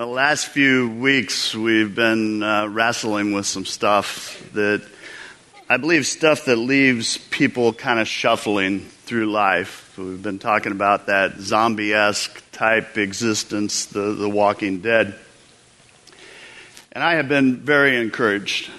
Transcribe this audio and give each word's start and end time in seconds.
The 0.00 0.06
last 0.06 0.46
few 0.46 0.88
weeks, 0.88 1.54
we've 1.54 1.94
been 1.94 2.42
uh, 2.42 2.68
wrestling 2.68 3.34
with 3.34 3.44
some 3.44 3.66
stuff 3.66 4.42
that 4.54 4.82
I 5.68 5.76
believe 5.76 6.06
stuff 6.06 6.46
that 6.46 6.56
leaves 6.56 7.18
people 7.18 7.74
kind 7.74 8.00
of 8.00 8.08
shuffling 8.08 8.80
through 8.80 9.26
life. 9.26 9.98
We've 9.98 10.22
been 10.22 10.38
talking 10.38 10.72
about 10.72 11.08
that 11.08 11.38
zombie 11.40 11.92
esque 11.92 12.42
type 12.50 12.96
existence, 12.96 13.84
the, 13.84 14.14
the 14.14 14.26
walking 14.26 14.80
dead. 14.80 15.16
And 16.92 17.04
I 17.04 17.16
have 17.16 17.28
been 17.28 17.58
very 17.58 18.00
encouraged 18.00 18.70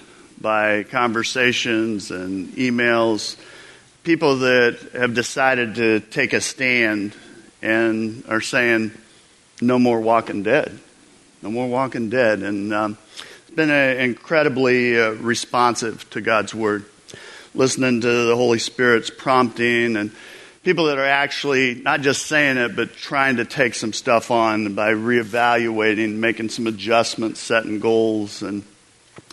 by 0.41 0.85
conversations 0.85 2.09
and 2.09 2.49
emails, 2.53 3.37
people 4.03 4.37
that 4.37 4.79
have 4.93 5.13
decided 5.13 5.75
to 5.75 5.99
take 5.99 6.33
a 6.33 6.41
stand 6.41 7.15
and 7.61 8.23
are 8.27 8.41
saying, 8.41 8.89
no 9.61 9.77
more 9.77 10.01
walking 10.01 10.41
dead. 10.41 10.79
No 11.41 11.49
more 11.49 11.67
walking 11.67 12.09
dead. 12.11 12.39
And 12.39 12.71
um, 12.71 12.97
it's 13.41 13.55
been 13.55 13.71
incredibly 13.71 14.99
uh, 14.99 15.11
responsive 15.13 16.07
to 16.11 16.21
God's 16.21 16.53
word, 16.53 16.85
listening 17.55 18.01
to 18.01 18.25
the 18.27 18.35
Holy 18.35 18.59
Spirit's 18.59 19.09
prompting 19.09 19.95
and 19.95 20.11
people 20.63 20.85
that 20.85 20.99
are 20.99 21.05
actually 21.05 21.73
not 21.73 22.01
just 22.01 22.27
saying 22.27 22.57
it, 22.57 22.75
but 22.75 22.93
trying 22.95 23.37
to 23.37 23.45
take 23.45 23.73
some 23.73 23.91
stuff 23.91 24.29
on 24.29 24.75
by 24.75 24.93
reevaluating, 24.93 26.17
making 26.17 26.49
some 26.49 26.67
adjustments, 26.67 27.39
setting 27.39 27.79
goals, 27.79 28.43
and 28.43 28.63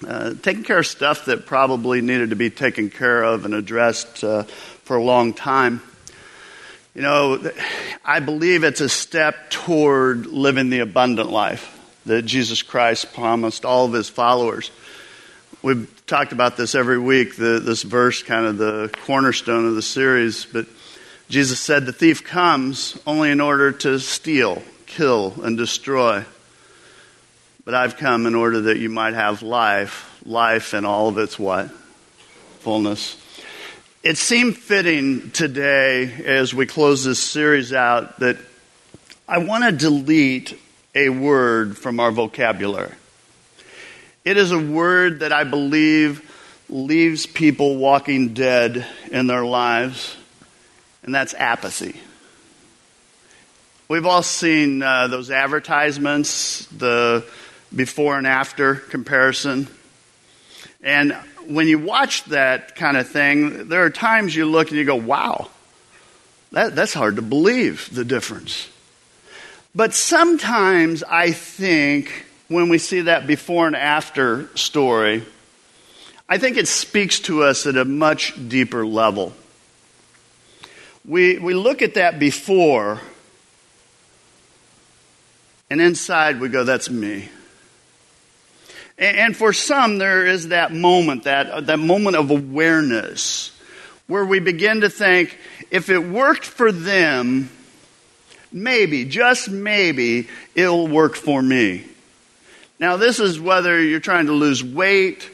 uh, 0.06 0.32
taking 0.40 0.64
care 0.64 0.78
of 0.78 0.86
stuff 0.86 1.26
that 1.26 1.44
probably 1.44 2.00
needed 2.00 2.30
to 2.30 2.36
be 2.36 2.48
taken 2.48 2.88
care 2.88 3.22
of 3.22 3.44
and 3.44 3.52
addressed 3.52 4.24
uh, 4.24 4.44
for 4.44 4.96
a 4.96 5.04
long 5.04 5.34
time. 5.34 5.82
You 6.94 7.02
know, 7.02 7.52
I 8.02 8.20
believe 8.20 8.64
it's 8.64 8.80
a 8.80 8.88
step 8.88 9.50
toward 9.50 10.24
living 10.24 10.70
the 10.70 10.78
abundant 10.78 11.30
life 11.30 11.74
that 12.08 12.22
Jesus 12.22 12.62
Christ 12.62 13.12
promised 13.12 13.64
all 13.64 13.86
of 13.86 13.92
his 13.92 14.08
followers. 14.08 14.70
We've 15.62 15.90
talked 16.06 16.32
about 16.32 16.56
this 16.56 16.74
every 16.74 16.98
week, 16.98 17.36
the, 17.36 17.60
this 17.60 17.82
verse, 17.82 18.22
kind 18.22 18.46
of 18.46 18.58
the 18.58 18.90
cornerstone 19.04 19.66
of 19.66 19.74
the 19.74 19.82
series, 19.82 20.46
but 20.46 20.66
Jesus 21.28 21.60
said, 21.60 21.84
The 21.84 21.92
thief 21.92 22.24
comes 22.24 22.98
only 23.06 23.30
in 23.30 23.40
order 23.40 23.72
to 23.72 24.00
steal, 24.00 24.62
kill, 24.86 25.34
and 25.42 25.56
destroy. 25.56 26.24
But 27.64 27.74
I've 27.74 27.98
come 27.98 28.26
in 28.26 28.34
order 28.34 28.62
that 28.62 28.78
you 28.78 28.88
might 28.88 29.12
have 29.12 29.42
life, 29.42 30.22
life 30.24 30.72
in 30.72 30.86
all 30.86 31.08
of 31.08 31.18
its 31.18 31.38
what? 31.38 31.70
Fullness. 32.60 33.22
It 34.02 34.16
seemed 34.16 34.56
fitting 34.56 35.30
today 35.32 36.10
as 36.24 36.54
we 36.54 36.64
close 36.64 37.04
this 37.04 37.22
series 37.22 37.74
out 37.74 38.20
that 38.20 38.38
I 39.28 39.38
want 39.38 39.64
to 39.64 39.72
delete 39.72 40.58
a 40.94 41.08
word 41.08 41.76
from 41.76 42.00
our 42.00 42.10
vocabulary. 42.10 42.94
It 44.24 44.36
is 44.36 44.52
a 44.52 44.58
word 44.58 45.20
that 45.20 45.32
I 45.32 45.44
believe 45.44 46.24
leaves 46.68 47.26
people 47.26 47.76
walking 47.76 48.34
dead 48.34 48.86
in 49.10 49.26
their 49.26 49.44
lives, 49.44 50.16
and 51.02 51.14
that's 51.14 51.34
apathy. 51.34 52.00
We've 53.88 54.04
all 54.04 54.22
seen 54.22 54.82
uh, 54.82 55.08
those 55.08 55.30
advertisements, 55.30 56.66
the 56.66 57.24
before 57.74 58.18
and 58.18 58.26
after 58.26 58.74
comparison. 58.74 59.68
And 60.82 61.12
when 61.46 61.68
you 61.68 61.78
watch 61.78 62.24
that 62.24 62.76
kind 62.76 62.98
of 62.98 63.08
thing, 63.08 63.68
there 63.68 63.84
are 63.84 63.90
times 63.90 64.36
you 64.36 64.44
look 64.44 64.68
and 64.68 64.78
you 64.78 64.84
go, 64.84 64.96
wow, 64.96 65.48
that, 66.52 66.76
that's 66.76 66.92
hard 66.92 67.16
to 67.16 67.22
believe 67.22 67.88
the 67.94 68.04
difference. 68.04 68.68
But 69.74 69.94
sometimes 69.94 71.02
I 71.02 71.32
think 71.32 72.26
when 72.48 72.68
we 72.68 72.78
see 72.78 73.02
that 73.02 73.26
before 73.26 73.66
and 73.66 73.76
after 73.76 74.48
story, 74.56 75.24
I 76.28 76.38
think 76.38 76.56
it 76.56 76.68
speaks 76.68 77.20
to 77.20 77.42
us 77.42 77.66
at 77.66 77.76
a 77.76 77.84
much 77.84 78.34
deeper 78.48 78.84
level. 78.86 79.34
We, 81.04 81.38
we 81.38 81.54
look 81.54 81.80
at 81.80 81.94
that 81.94 82.18
before, 82.18 83.00
and 85.70 85.80
inside 85.80 86.40
we 86.40 86.48
go, 86.48 86.64
that's 86.64 86.90
me. 86.90 87.30
And 88.98 89.36
for 89.36 89.52
some, 89.52 89.98
there 89.98 90.26
is 90.26 90.48
that 90.48 90.72
moment, 90.72 91.24
that, 91.24 91.66
that 91.66 91.78
moment 91.78 92.16
of 92.16 92.30
awareness, 92.30 93.52
where 94.06 94.24
we 94.24 94.40
begin 94.40 94.80
to 94.80 94.90
think, 94.90 95.38
if 95.70 95.88
it 95.88 95.98
worked 95.98 96.44
for 96.44 96.72
them, 96.72 97.48
maybe, 98.52 99.04
just 99.04 99.50
maybe, 99.50 100.28
it'll 100.54 100.88
work 100.88 101.14
for 101.16 101.42
me. 101.42 101.84
Now, 102.78 102.96
this 102.96 103.18
is 103.18 103.40
whether 103.40 103.82
you're 103.82 104.00
trying 104.00 104.26
to 104.26 104.32
lose 104.32 104.62
weight 104.62 105.28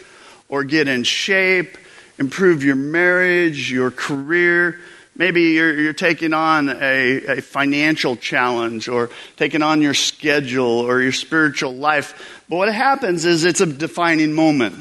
or 0.49 0.65
get 0.65 0.89
in 0.89 1.05
shape, 1.05 1.77
improve 2.19 2.65
your 2.65 2.77
marriage, 2.77 3.71
your 3.71 3.91
career. 3.91 4.81
Maybe 5.17 5.43
you're, 5.43 5.79
you're 5.79 5.93
taking 5.93 6.33
on 6.33 6.69
a, 6.69 7.25
a 7.27 7.43
financial 7.43 8.17
challenge 8.17 8.89
or 8.89 9.11
taking 9.37 9.63
on 9.63 9.83
your 9.83 9.95
schedule 9.95 10.81
or 10.81 11.01
your 11.01 11.13
spiritual 11.13 11.75
life 11.75 12.35
but 12.49 12.57
what 12.57 12.75
happens 12.75 13.25
is 13.25 13.45
it's 13.45 13.61
a 13.61 13.67
defining 13.67 14.33
moment. 14.33 14.77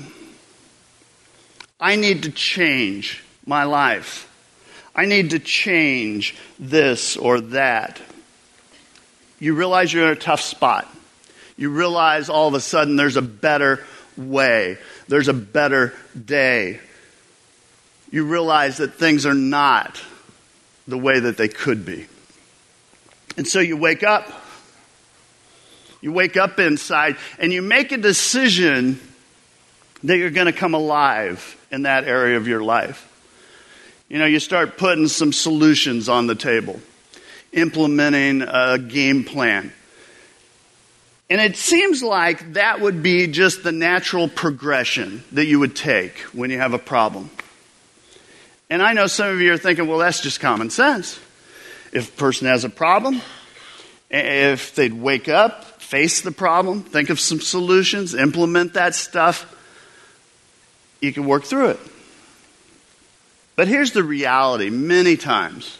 I 1.80 1.96
need 1.96 2.24
to 2.24 2.32
change 2.32 3.24
my 3.46 3.64
life. 3.64 4.30
I 4.96 5.06
need 5.06 5.32
to 5.32 5.40
change 5.40 6.36
this 6.60 7.18
or 7.18 7.42
that. 7.42 8.02
You 9.44 9.56
realize 9.56 9.92
you're 9.92 10.06
in 10.06 10.12
a 10.12 10.16
tough 10.16 10.40
spot. 10.40 10.88
You 11.58 11.70
realize 11.70 12.30
all 12.30 12.48
of 12.48 12.54
a 12.54 12.62
sudden 12.62 12.96
there's 12.96 13.18
a 13.18 13.22
better 13.22 13.86
way, 14.16 14.78
there's 15.10 15.28
a 15.28 15.34
better 15.34 15.94
day. 16.26 16.80
You 18.10 18.26
realize 18.26 18.78
that 18.78 18.94
things 18.94 19.26
are 19.26 19.34
not 19.34 20.02
the 20.88 20.98
way 20.98 21.20
that 21.20 21.36
they 21.36 21.50
could 21.50 21.86
be. 21.86 22.06
And 23.36 23.46
so 23.48 23.60
you 23.60 23.76
wake 23.76 24.04
up 24.04 24.32
you 26.00 26.12
wake 26.12 26.36
up 26.36 26.60
inside 26.60 27.16
and 27.40 27.54
you 27.54 27.62
make 27.62 27.94
a 27.94 27.98
decision 27.98 29.00
that 30.04 30.18
you're 30.18 30.30
going 30.32 30.48
to 30.48 30.54
come 30.54 30.74
alive 30.74 31.58
in 31.72 31.84
that 31.84 32.04
area 32.04 32.36
of 32.36 32.46
your 32.46 32.62
life. 32.62 33.10
You 34.10 34.20
know, 34.20 34.26
you 34.26 34.40
start 34.40 34.78
putting 34.78 35.08
some 35.08 35.32
solutions 35.32 36.10
on 36.10 36.28
the 36.28 36.36
table, 36.36 36.82
implementing 37.54 38.42
a 38.42 38.78
game 38.78 39.24
plan. 39.24 39.72
And 41.30 41.40
it 41.40 41.56
seems 41.56 42.04
like 42.04 42.54
that 42.54 42.82
would 42.82 43.02
be 43.02 43.28
just 43.28 43.64
the 43.64 43.72
natural 43.72 44.28
progression 44.28 45.24
that 45.32 45.46
you 45.46 45.60
would 45.60 45.76
take 45.76 46.20
when 46.34 46.50
you 46.52 46.58
have 46.60 46.74
a 46.74 46.80
problem. 46.80 47.30
And 48.70 48.82
I 48.82 48.94
know 48.94 49.08
some 49.08 49.30
of 49.30 49.40
you 49.40 49.54
are 49.54 49.58
thinking, 49.58 49.88
well, 49.88 50.00
that's 50.00 50.20
just 50.20 50.40
common 50.40 50.70
sense. 50.70 51.20
If 51.92 52.10
a 52.10 52.18
person 52.18 52.48
has 52.48 52.64
a 52.64 52.70
problem, 52.70 53.22
if 54.10 54.76
they'd 54.76 54.94
wake 54.94 55.30
up, 55.30 55.82
face 55.82 56.22
the 56.22 56.32
problem, 56.32 56.84
think 56.84 57.10
of 57.10 57.20
some 57.20 57.40
solutions, 57.40 58.16
implement 58.16 58.74
that 58.74 58.96
stuff, 58.96 59.50
you 61.02 61.14
can 61.14 61.26
work 61.26 61.44
through 61.44 61.70
it. 61.70 61.80
But 63.56 63.68
here's 63.68 63.92
the 63.92 64.04
reality 64.04 64.70
many 64.70 65.18
times 65.18 65.78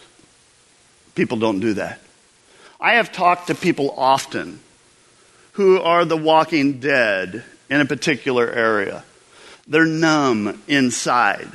people 1.16 1.38
don't 1.38 1.60
do 1.60 1.74
that. 1.76 2.00
I 2.80 2.94
have 2.94 3.12
talked 3.12 3.48
to 3.48 3.56
people 3.56 3.94
often 3.98 4.60
who 5.54 5.80
are 5.80 6.06
the 6.06 6.18
walking 6.18 6.80
dead 6.80 7.44
in 7.70 7.82
a 7.82 7.86
particular 7.86 8.50
area. 8.50 9.04
They're 9.68 9.86
numb 9.86 10.62
inside. 10.68 11.50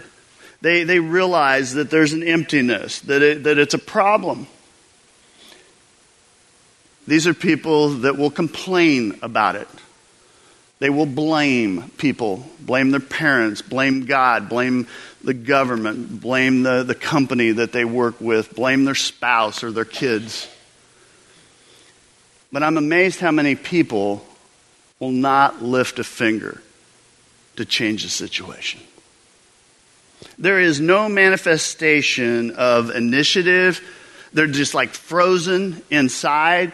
They, 0.60 0.84
they 0.84 0.98
realize 0.98 1.74
that 1.74 1.90
there's 1.90 2.12
an 2.12 2.22
emptiness, 2.22 3.00
that, 3.02 3.22
it, 3.22 3.44
that 3.44 3.58
it's 3.58 3.74
a 3.74 3.78
problem. 3.78 4.46
These 7.06 7.26
are 7.26 7.34
people 7.34 7.90
that 7.90 8.16
will 8.16 8.30
complain 8.30 9.18
about 9.22 9.56
it. 9.56 9.68
They 10.78 10.90
will 10.90 11.06
blame 11.06 11.90
people, 11.96 12.46
blame 12.60 12.90
their 12.90 13.00
parents, 13.00 13.62
blame 13.62 14.06
God, 14.06 14.48
blame 14.48 14.86
the 15.24 15.34
government, 15.34 16.20
blame 16.20 16.62
the, 16.62 16.84
the 16.84 16.94
company 16.94 17.50
that 17.50 17.72
they 17.72 17.84
work 17.84 18.20
with, 18.20 18.54
blame 18.54 18.84
their 18.84 18.94
spouse 18.94 19.64
or 19.64 19.72
their 19.72 19.84
kids. 19.84 20.48
But 22.52 22.62
I'm 22.62 22.76
amazed 22.76 23.18
how 23.18 23.32
many 23.32 23.56
people 23.56 24.24
will 25.00 25.10
not 25.10 25.62
lift 25.62 25.98
a 25.98 26.04
finger 26.04 26.62
to 27.56 27.64
change 27.64 28.04
the 28.04 28.08
situation. 28.08 28.80
There 30.38 30.60
is 30.60 30.80
no 30.80 31.08
manifestation 31.08 32.52
of 32.52 32.90
initiative. 32.90 33.80
They're 34.32 34.46
just 34.46 34.74
like 34.74 34.90
frozen 34.90 35.82
inside 35.90 36.72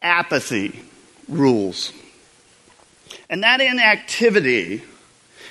apathy 0.00 0.80
rules. 1.28 1.92
And 3.28 3.42
that 3.42 3.60
inactivity 3.60 4.82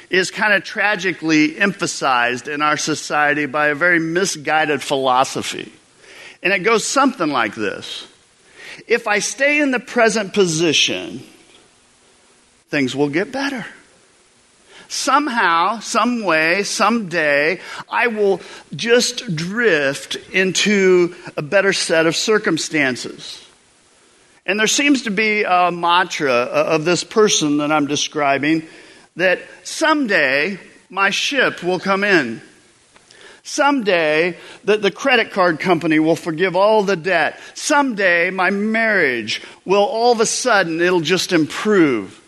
is 0.09 0.31
kind 0.31 0.53
of 0.53 0.63
tragically 0.63 1.57
emphasized 1.57 2.47
in 2.47 2.61
our 2.61 2.77
society 2.77 3.45
by 3.45 3.67
a 3.67 3.75
very 3.75 3.99
misguided 3.99 4.81
philosophy. 4.81 5.71
And 6.43 6.53
it 6.53 6.59
goes 6.59 6.85
something 6.85 7.29
like 7.29 7.55
this 7.55 8.07
If 8.87 9.07
I 9.07 9.19
stay 9.19 9.59
in 9.59 9.71
the 9.71 9.79
present 9.79 10.33
position, 10.33 11.21
things 12.69 12.95
will 12.95 13.09
get 13.09 13.31
better. 13.31 13.65
Somehow, 14.87 15.79
some 15.79 16.23
way, 16.23 16.61
someday, 16.63 17.59
I 17.89 18.07
will 18.07 18.39
just 18.75 19.35
drift 19.35 20.15
into 20.31 21.15
a 21.35 21.41
better 21.41 21.73
set 21.73 22.05
of 22.05 22.15
circumstances. 22.15 23.44
And 24.45 24.59
there 24.59 24.67
seems 24.67 25.03
to 25.03 25.11
be 25.11 25.43
a 25.43 25.71
mantra 25.71 26.31
uh, 26.31 26.65
of 26.69 26.85
this 26.85 27.03
person 27.03 27.57
that 27.57 27.71
I'm 27.71 27.87
describing 27.87 28.67
that 29.15 29.39
someday 29.63 30.59
my 30.89 31.09
ship 31.09 31.63
will 31.63 31.79
come 31.79 32.03
in. 32.03 32.41
Someday 33.43 34.37
that 34.63 34.81
the 34.81 34.91
credit 34.91 35.31
card 35.31 35.59
company 35.59 35.99
will 35.99 36.15
forgive 36.15 36.55
all 36.55 36.83
the 36.83 36.95
debt. 36.95 37.39
Someday 37.53 38.29
my 38.29 38.49
marriage 38.49 39.41
will 39.65 39.83
all 39.83 40.11
of 40.11 40.19
a 40.19 40.25
sudden, 40.25 40.81
it'll 40.81 40.99
just 40.99 41.31
improve. 41.31 42.21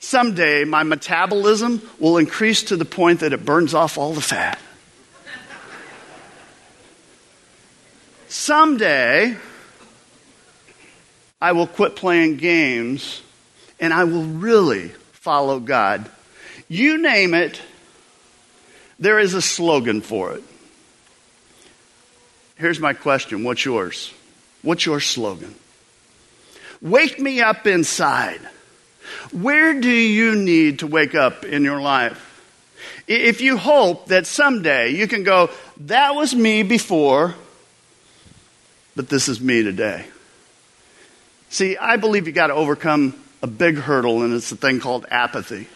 Someday 0.00 0.64
my 0.64 0.82
metabolism 0.82 1.80
will 1.98 2.18
increase 2.18 2.64
to 2.64 2.76
the 2.76 2.84
point 2.84 3.20
that 3.20 3.32
it 3.32 3.44
burns 3.44 3.74
off 3.74 3.96
all 3.96 4.12
the 4.12 4.20
fat. 4.20 4.58
Someday 8.28 9.36
I 11.44 11.52
will 11.52 11.66
quit 11.66 11.94
playing 11.94 12.38
games 12.38 13.20
and 13.78 13.92
I 13.92 14.04
will 14.04 14.24
really 14.24 14.88
follow 15.12 15.60
God. 15.60 16.10
You 16.68 16.96
name 16.96 17.34
it, 17.34 17.60
there 18.98 19.18
is 19.18 19.34
a 19.34 19.42
slogan 19.42 20.00
for 20.00 20.32
it. 20.32 20.42
Here's 22.56 22.80
my 22.80 22.94
question 22.94 23.44
What's 23.44 23.62
yours? 23.62 24.10
What's 24.62 24.86
your 24.86 25.00
slogan? 25.00 25.54
Wake 26.80 27.20
me 27.20 27.42
up 27.42 27.66
inside. 27.66 28.40
Where 29.30 29.78
do 29.78 29.90
you 29.90 30.36
need 30.36 30.78
to 30.78 30.86
wake 30.86 31.14
up 31.14 31.44
in 31.44 31.62
your 31.62 31.82
life? 31.82 32.42
If 33.06 33.42
you 33.42 33.58
hope 33.58 34.06
that 34.06 34.26
someday 34.26 34.92
you 34.92 35.06
can 35.06 35.24
go, 35.24 35.50
that 35.80 36.14
was 36.14 36.34
me 36.34 36.62
before, 36.62 37.34
but 38.96 39.10
this 39.10 39.28
is 39.28 39.42
me 39.42 39.62
today. 39.62 40.06
See, 41.54 41.76
I 41.76 41.98
believe 41.98 42.26
you 42.26 42.32
got 42.32 42.48
to 42.48 42.54
overcome 42.54 43.14
a 43.40 43.46
big 43.46 43.76
hurdle, 43.76 44.24
and 44.24 44.34
it's 44.34 44.50
a 44.50 44.56
thing 44.56 44.80
called 44.80 45.06
apathy. 45.08 45.68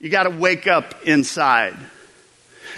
You 0.00 0.08
got 0.08 0.22
to 0.22 0.30
wake 0.30 0.66
up 0.66 0.94
inside. 1.04 1.76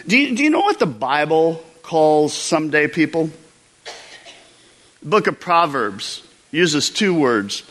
Do 0.08 0.18
you, 0.18 0.34
do 0.34 0.42
you 0.42 0.50
know 0.50 0.62
what 0.62 0.80
the 0.80 0.86
Bible 0.86 1.64
calls 1.84 2.32
someday 2.32 2.88
people? 2.88 3.30
The 5.04 5.10
book 5.10 5.28
of 5.28 5.38
Proverbs 5.38 6.26
uses 6.50 6.90
two 6.90 7.14
words 7.14 7.62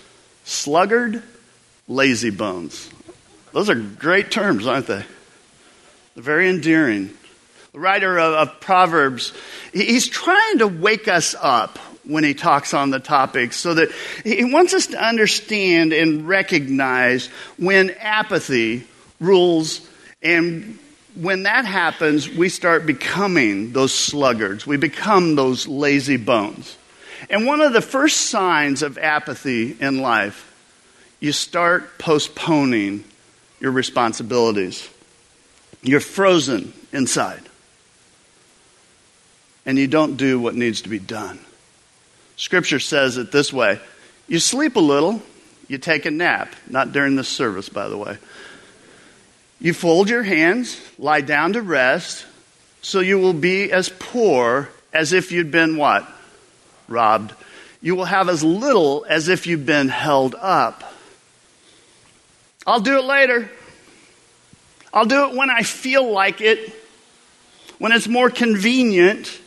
sluggard 0.46 1.22
lazy 1.90 2.30
bones. 2.30 2.90
Those 3.52 3.70
are 3.70 3.76
great 3.76 4.32
terms, 4.32 4.66
aren't 4.66 4.88
they? 4.88 5.04
They're 6.14 6.24
very 6.24 6.50
endearing. 6.50 7.10
The 7.74 7.82
writer 7.82 8.18
of, 8.18 8.48
of 8.48 8.62
Proverbs, 8.62 9.34
he's 9.74 10.08
trying 10.08 10.60
to 10.60 10.68
wake 10.68 11.10
us 11.10 11.36
up 11.38 11.78
when 12.04 12.24
he 12.24 12.34
talks 12.34 12.74
on 12.74 12.90
the 12.90 13.00
topic 13.00 13.54
so 13.54 13.74
that 13.76 13.90
he 14.24 14.44
wants 14.44 14.74
us 14.74 14.88
to 14.88 15.04
understand 15.04 15.94
and 15.94 16.28
recognize 16.28 17.28
when 17.58 17.92
apathy 17.92 18.88
rules 19.20 19.88
and 20.22 20.80
when 21.16 21.44
that 21.44 21.66
happens, 21.66 22.30
we 22.30 22.48
start 22.50 22.86
becoming 22.86 23.74
those 23.74 23.94
sluggards. 23.94 24.66
We 24.66 24.78
become 24.78 25.36
those 25.36 25.68
lazy 25.68 26.18
bones. 26.18 26.78
And 27.30 27.46
one 27.46 27.62
of 27.62 27.74
the 27.74 27.82
first 27.82 28.18
signs 28.18 28.82
of 28.82 28.98
apathy 28.98 29.76
in 29.80 30.00
life 30.00 30.48
you 31.20 31.32
start 31.32 32.00
postponing 32.00 33.04
your 33.60 33.72
responsibilities. 33.72 34.90
You're 35.84 36.00
frozen 36.00 36.74
inside. 36.92 37.44
And 39.66 39.78
you 39.78 39.86
don't 39.86 40.18
do 40.18 40.40
what 40.40 40.56
needs 40.56 40.82
to 40.82 40.90
be 40.90 40.98
done. 40.98 41.40
Scripture 42.42 42.80
says 42.80 43.18
it 43.18 43.32
this 43.32 43.54
way 43.54 43.80
you 44.28 44.40
sleep 44.40 44.76
a 44.76 44.80
little, 44.80 45.22
you 45.68 45.78
take 45.78 46.08
a 46.08 46.12
nap. 46.12 46.56
Not 46.68 46.92
during 46.92 47.16
this 47.16 47.28
service, 47.28 47.70
by 47.70 47.88
the 47.88 47.98
way. 47.98 48.18
You 49.60 49.76
fold 49.76 50.10
your 50.10 50.24
hands, 50.24 50.82
lie 50.98 51.22
down 51.22 51.54
to 51.54 51.62
rest, 51.62 52.26
so 52.82 53.00
you 53.00 53.20
will 53.20 53.34
be 53.34 53.72
as 53.72 53.90
poor 53.90 54.70
as 54.92 55.14
if 55.14 55.32
you'd 55.32 55.52
been 55.52 55.78
what? 55.78 56.08
Robbed. 56.88 57.36
You 57.80 57.94
will 57.94 58.06
have 58.06 58.28
as 58.28 58.44
little 58.44 59.06
as 59.08 59.28
if 59.28 59.46
you'd 59.46 59.68
been 59.68 59.90
held 59.90 60.34
up. 60.34 60.96
I'll 62.66 62.80
do 62.80 62.98
it 62.98 63.04
later. 63.04 63.52
I'll 64.92 65.06
do 65.06 65.30
it 65.30 65.36
when 65.36 65.52
I 65.52 65.62
feel 65.62 66.12
like 66.12 66.42
it, 66.42 66.74
when 67.78 67.92
it's 67.92 68.08
more 68.08 68.32
convenient. 68.32 69.40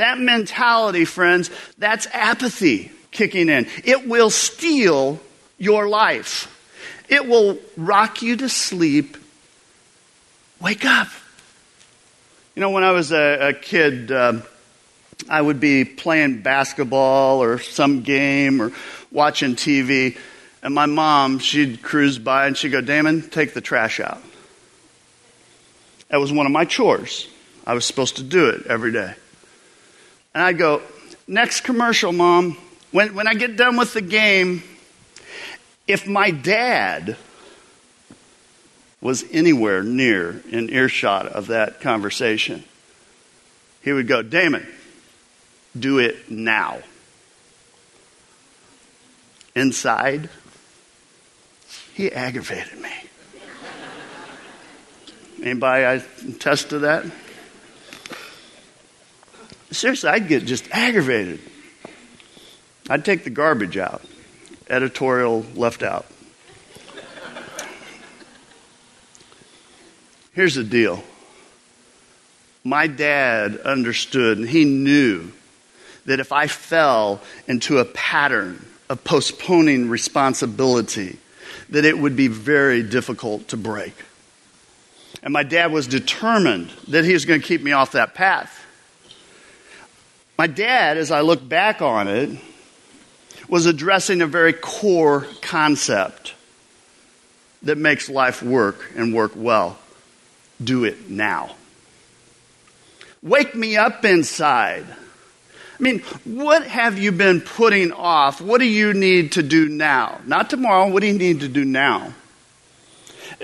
That 0.00 0.18
mentality, 0.18 1.04
friends, 1.04 1.50
that's 1.76 2.06
apathy 2.12 2.90
kicking 3.10 3.50
in. 3.50 3.66
It 3.84 4.08
will 4.08 4.30
steal 4.30 5.20
your 5.58 5.88
life, 5.88 6.48
it 7.08 7.28
will 7.28 7.58
rock 7.76 8.22
you 8.22 8.36
to 8.36 8.48
sleep. 8.48 9.18
Wake 10.58 10.84
up. 10.84 11.08
You 12.54 12.60
know, 12.60 12.70
when 12.70 12.84
I 12.84 12.90
was 12.92 13.12
a, 13.12 13.48
a 13.48 13.52
kid, 13.54 14.12
um, 14.12 14.42
I 15.28 15.40
would 15.40 15.58
be 15.58 15.84
playing 15.84 16.42
basketball 16.42 17.42
or 17.42 17.58
some 17.58 18.02
game 18.02 18.60
or 18.60 18.72
watching 19.10 19.54
TV 19.54 20.18
and 20.62 20.74
my 20.74 20.86
mom, 20.86 21.38
she'd 21.38 21.82
cruise 21.82 22.18
by 22.18 22.46
and 22.46 22.56
she'd 22.56 22.70
go, 22.70 22.80
Damon, 22.80 23.28
take 23.28 23.54
the 23.54 23.60
trash 23.60 24.00
out. 24.00 24.22
That 26.08 26.18
was 26.18 26.32
one 26.32 26.46
of 26.46 26.52
my 26.52 26.64
chores. 26.64 27.28
I 27.66 27.74
was 27.74 27.84
supposed 27.84 28.16
to 28.16 28.22
do 28.22 28.48
it 28.48 28.66
every 28.66 28.92
day. 28.92 29.14
And 30.34 30.42
I'd 30.42 30.58
go, 30.58 30.82
next 31.26 31.62
commercial, 31.62 32.12
mom. 32.12 32.56
When, 32.92 33.14
when 33.14 33.26
I 33.26 33.34
get 33.34 33.56
done 33.56 33.76
with 33.76 33.94
the 33.94 34.00
game, 34.00 34.62
if 35.86 36.06
my 36.06 36.30
dad 36.30 37.16
was 39.00 39.24
anywhere 39.32 39.82
near 39.82 40.42
in 40.50 40.70
earshot 40.70 41.26
of 41.26 41.48
that 41.48 41.80
conversation, 41.80 42.64
he 43.82 43.92
would 43.92 44.06
go, 44.06 44.22
Damon, 44.22 44.66
do 45.78 45.98
it 45.98 46.30
now. 46.30 46.80
Inside, 49.54 50.28
he 51.94 52.12
aggravated 52.12 52.78
me. 52.78 52.90
Anybody 55.42 55.84
I 55.84 55.92
attest 56.28 56.70
to 56.70 56.80
that? 56.80 57.06
Seriously, 59.70 60.10
I'd 60.10 60.28
get 60.28 60.44
just 60.44 60.68
aggravated. 60.72 61.40
I'd 62.88 63.04
take 63.04 63.24
the 63.24 63.30
garbage 63.30 63.76
out, 63.76 64.02
editorial 64.68 65.46
left 65.54 65.82
out. 65.82 66.06
Here's 70.32 70.54
the 70.54 70.64
deal 70.64 71.02
my 72.64 72.86
dad 72.86 73.58
understood 73.60 74.38
and 74.38 74.48
he 74.48 74.64
knew 74.64 75.32
that 76.06 76.20
if 76.20 76.32
I 76.32 76.46
fell 76.46 77.20
into 77.46 77.78
a 77.78 77.84
pattern 77.84 78.64
of 78.88 79.04
postponing 79.04 79.88
responsibility, 79.88 81.18
that 81.70 81.84
it 81.84 81.98
would 81.98 82.16
be 82.16 82.26
very 82.26 82.82
difficult 82.82 83.48
to 83.48 83.56
break. 83.56 83.94
And 85.22 85.32
my 85.32 85.42
dad 85.42 85.72
was 85.72 85.86
determined 85.86 86.70
that 86.88 87.04
he 87.04 87.12
was 87.12 87.24
going 87.24 87.40
to 87.40 87.46
keep 87.46 87.62
me 87.62 87.72
off 87.72 87.92
that 87.92 88.14
path. 88.14 88.66
My 90.40 90.46
dad, 90.46 90.96
as 90.96 91.10
I 91.10 91.20
look 91.20 91.46
back 91.46 91.82
on 91.82 92.08
it, 92.08 92.30
was 93.46 93.66
addressing 93.66 94.22
a 94.22 94.26
very 94.26 94.54
core 94.54 95.26
concept 95.42 96.32
that 97.62 97.76
makes 97.76 98.08
life 98.08 98.42
work 98.42 98.90
and 98.96 99.12
work 99.12 99.32
well. 99.36 99.78
Do 100.64 100.84
it 100.84 101.10
now. 101.10 101.56
Wake 103.22 103.54
me 103.54 103.76
up 103.76 104.02
inside. 104.06 104.86
I 104.88 105.82
mean, 105.82 105.98
what 106.24 106.66
have 106.66 106.98
you 106.98 107.12
been 107.12 107.42
putting 107.42 107.92
off? 107.92 108.40
What 108.40 108.60
do 108.60 108.66
you 108.66 108.94
need 108.94 109.32
to 109.32 109.42
do 109.42 109.68
now? 109.68 110.22
Not 110.24 110.48
tomorrow. 110.48 110.88
What 110.88 111.02
do 111.02 111.08
you 111.08 111.18
need 111.18 111.40
to 111.40 111.48
do 111.48 111.66
now? 111.66 112.14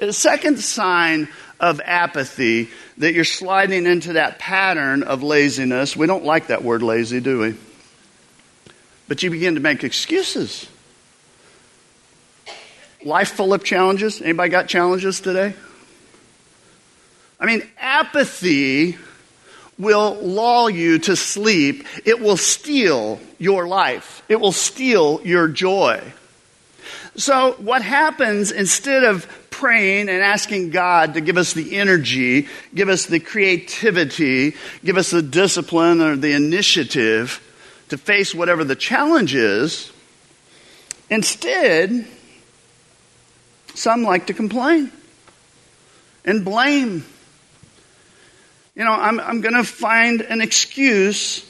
A 0.00 0.14
second 0.14 0.60
sign 0.60 1.28
of 1.58 1.80
apathy 1.84 2.68
that 2.98 3.14
you're 3.14 3.24
sliding 3.24 3.86
into 3.86 4.14
that 4.14 4.38
pattern 4.38 5.02
of 5.02 5.22
laziness. 5.22 5.96
We 5.96 6.06
don't 6.06 6.24
like 6.24 6.48
that 6.48 6.62
word 6.62 6.82
lazy, 6.82 7.20
do 7.20 7.40
we? 7.40 7.54
But 9.08 9.22
you 9.22 9.30
begin 9.30 9.54
to 9.54 9.60
make 9.60 9.84
excuses. 9.84 10.68
Life 13.04 13.30
full 13.30 13.54
of 13.54 13.62
challenges. 13.62 14.20
Anybody 14.20 14.50
got 14.50 14.68
challenges 14.68 15.20
today? 15.20 15.54
I 17.38 17.46
mean, 17.46 17.62
apathy 17.78 18.96
will 19.78 20.14
lull 20.14 20.70
you 20.70 20.98
to 21.00 21.16
sleep. 21.16 21.86
It 22.04 22.20
will 22.20 22.36
steal 22.36 23.20
your 23.38 23.68
life. 23.68 24.22
It 24.28 24.40
will 24.40 24.52
steal 24.52 25.20
your 25.22 25.48
joy. 25.48 26.02
So, 27.16 27.52
what 27.58 27.82
happens 27.82 28.50
instead 28.52 29.04
of 29.04 29.26
praying 29.56 30.10
and 30.10 30.22
asking 30.22 30.68
God 30.68 31.14
to 31.14 31.22
give 31.22 31.38
us 31.38 31.54
the 31.54 31.76
energy, 31.76 32.46
give 32.74 32.90
us 32.90 33.06
the 33.06 33.20
creativity, 33.20 34.54
give 34.84 34.98
us 34.98 35.10
the 35.10 35.22
discipline 35.22 36.02
or 36.02 36.14
the 36.14 36.32
initiative 36.32 37.42
to 37.88 37.96
face 37.96 38.34
whatever 38.34 38.64
the 38.64 38.76
challenge 38.76 39.34
is, 39.34 39.90
instead, 41.08 42.06
some 43.74 44.02
like 44.02 44.26
to 44.26 44.34
complain 44.34 44.92
and 46.24 46.44
blame. 46.44 47.06
You 48.74 48.84
know, 48.84 48.92
I'm, 48.92 49.18
I'm 49.20 49.40
going 49.40 49.54
to 49.54 49.64
find 49.64 50.20
an 50.20 50.42
excuse 50.42 51.40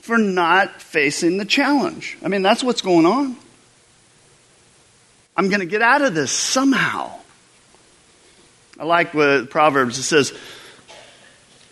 for 0.00 0.18
not 0.18 0.82
facing 0.82 1.36
the 1.36 1.44
challenge. 1.44 2.18
I 2.24 2.28
mean, 2.28 2.42
that's 2.42 2.64
what's 2.64 2.82
going 2.82 3.06
on. 3.06 3.36
I'm 5.36 5.48
going 5.48 5.60
to 5.60 5.66
get 5.66 5.80
out 5.80 6.02
of 6.02 6.14
this 6.14 6.32
somehow. 6.32 7.21
I 8.82 8.84
like 8.84 9.14
what 9.14 9.48
Proverbs 9.48 9.96
it 9.96 10.02
says, 10.02 10.36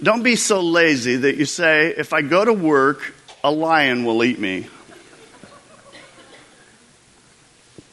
don't 0.00 0.22
be 0.22 0.36
so 0.36 0.60
lazy 0.60 1.16
that 1.16 1.36
you 1.38 1.44
say, 1.44 1.88
if 1.88 2.12
I 2.12 2.22
go 2.22 2.44
to 2.44 2.52
work, 2.52 3.14
a 3.42 3.50
lion 3.50 4.04
will 4.04 4.22
eat 4.22 4.38
me. 4.38 4.68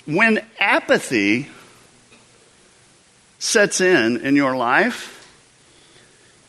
When 0.05 0.45
apathy 0.59 1.47
sets 3.39 3.81
in 3.81 4.17
in 4.17 4.35
your 4.35 4.55
life, 4.55 5.27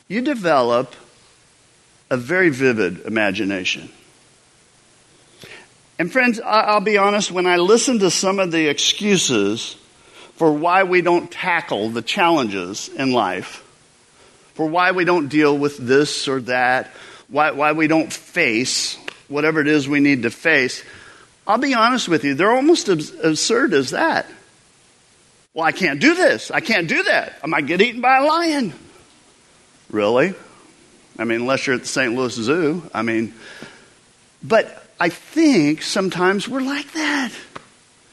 you 0.06 0.20
develop 0.20 0.94
a 2.10 2.18
very 2.18 2.50
vivid 2.50 3.06
imagination. 3.06 3.88
And 5.98 6.12
friends, 6.12 6.38
I'll 6.38 6.80
be 6.80 6.98
honest, 6.98 7.32
when 7.32 7.46
I 7.46 7.56
listen 7.56 8.00
to 8.00 8.10
some 8.10 8.38
of 8.38 8.52
the 8.52 8.68
excuses 8.68 9.78
for 10.38 10.52
why 10.52 10.85
we 10.85 11.02
don't 11.02 11.28
tackle 11.33 11.90
the 11.90 12.00
challenges 12.00 12.88
in 12.88 13.11
life, 13.12 13.64
for 14.54 14.68
why 14.68 14.92
we 14.92 15.04
don't 15.04 15.26
deal 15.26 15.59
with 15.59 15.76
this 15.76 16.28
or 16.28 16.40
that, 16.42 16.92
why, 17.26 17.50
why 17.50 17.73
we 17.73 17.88
don't 17.88 18.12
face 18.12 18.97
whatever 19.26 19.61
it 19.61 19.66
is 19.66 19.88
we 19.88 19.99
need 19.99 20.23
to 20.23 20.30
face, 20.30 20.85
I'll 21.45 21.59
be 21.59 21.75
honest 21.75 22.09
with 22.09 22.23
you, 22.23 22.35
they're 22.35 22.52
almost 22.52 22.88
as 22.88 23.12
absurd 23.21 23.75
as 23.75 23.90
that. 23.90 24.26
Well, 25.54 25.66
I 25.66 25.73
can't 25.73 26.00
do 26.00 26.14
this. 26.14 26.52
I 26.52 26.61
can't 26.61 26.87
do 26.87 27.02
that. 27.02 27.37
I 27.42 27.49
might 27.49 27.66
get 27.66 27.83
eaten 27.83 28.00
by 28.00 28.18
a 28.18 28.25
lion. 28.25 28.75
Really? 29.90 30.35
I 31.18 31.25
mean, 31.25 31.40
unless 31.40 31.66
you're 31.66 31.75
at 31.75 31.83
the 31.83 31.88
St. 31.88 32.14
Louis 32.14 32.33
Zoo. 32.33 32.88
I 32.95 33.02
mean, 33.02 33.35
but 34.40 34.87
I 35.00 35.09
think 35.09 35.83
sometimes 35.83 36.47
we're 36.49 36.61
like 36.61 36.92
that. 36.92 37.33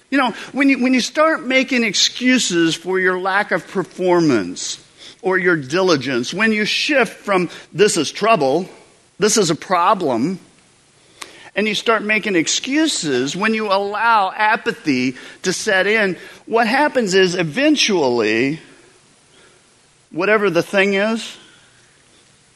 You 0.10 0.18
know, 0.18 0.32
when 0.52 0.70
you, 0.70 0.82
when 0.82 0.94
you 0.94 1.02
start 1.02 1.46
making 1.46 1.84
excuses 1.84 2.76
for 2.76 3.00
your 3.00 3.20
lack 3.20 3.52
of 3.52 3.68
performance 3.68 4.84
or 5.22 5.38
your 5.38 5.56
diligence, 5.56 6.34
when 6.34 6.52
you 6.52 6.66
shift 6.66 7.14
from 7.14 7.50
this 7.74 7.98
is 7.98 8.12
trouble, 8.12 8.70
this 9.18 9.38
is 9.38 9.50
a 9.50 9.56
problem, 9.56 10.40
and 11.56 11.68
you 11.68 11.74
start 11.74 12.04
making 12.04 12.36
excuses, 12.36 13.36
when 13.36 13.54
you 13.54 13.68
allow 13.68 14.32
apathy 14.32 15.16
to 15.44 15.54
set 15.54 15.88
in, 15.88 16.18
what 16.46 16.68
happens 16.68 17.14
is 17.14 17.34
eventually, 17.34 18.60
whatever 20.12 20.50
the 20.50 20.62
thing 20.62 20.96
is, 20.96 21.38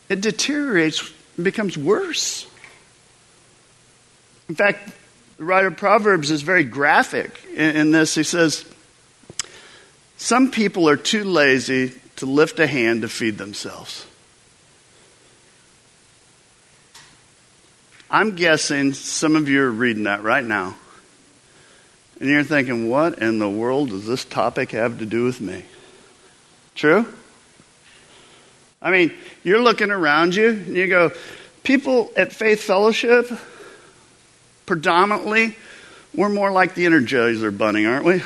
it 0.10 0.22
deteriorates 0.22 1.12
and 1.38 1.46
becomes 1.46 1.78
worse. 1.78 2.46
In 4.50 4.56
fact, 4.56 4.92
the 5.40 5.46
writer 5.46 5.68
of 5.68 5.78
Proverbs 5.78 6.32
is 6.32 6.42
very 6.42 6.66
graphic 6.66 7.44
in, 7.56 7.76
in 7.78 7.92
this. 7.92 8.14
He 8.14 8.24
says, 8.24 8.66
Some 10.18 10.52
people 10.52 10.90
are 10.90 10.98
too 10.98 11.24
lazy 11.24 11.94
to 12.18 12.26
lift 12.26 12.60
a 12.60 12.68
hand 12.68 13.04
to 13.04 13.08
feed 13.08 13.38
themselves. 13.38 14.06
I'm 18.12 18.36
guessing 18.36 18.92
some 18.92 19.38
of 19.38 19.48
you 19.48 19.62
are 19.64 19.72
reading 19.72 20.04
that 20.04 20.24
right 20.24 20.44
now. 20.44 20.76
And 22.20 22.28
you're 22.30 22.44
thinking, 22.44 22.90
what 22.90 23.20
in 23.20 23.40
the 23.40 23.50
world 23.50 23.92
does 23.92 24.06
this 24.06 24.26
topic 24.26 24.72
have 24.72 25.00
to 25.00 25.06
do 25.06 25.24
with 25.24 25.40
me? 25.40 25.64
True? 26.76 27.06
I 28.82 28.92
mean, 28.92 29.14
you're 29.44 29.62
looking 29.62 29.92
around 29.92 30.36
you 30.36 30.50
and 30.50 30.76
you 30.76 30.88
go, 30.88 31.12
people 31.64 32.12
at 32.18 32.34
Faith 32.34 32.62
Fellowship, 32.62 33.32
predominantly, 34.70 35.58
we're 36.14 36.30
more 36.30 36.52
like 36.52 36.76
the 36.76 36.86
Energizer 36.86 37.56
Bunny, 37.56 37.88
aren't 37.88 38.06
we? 38.06 38.22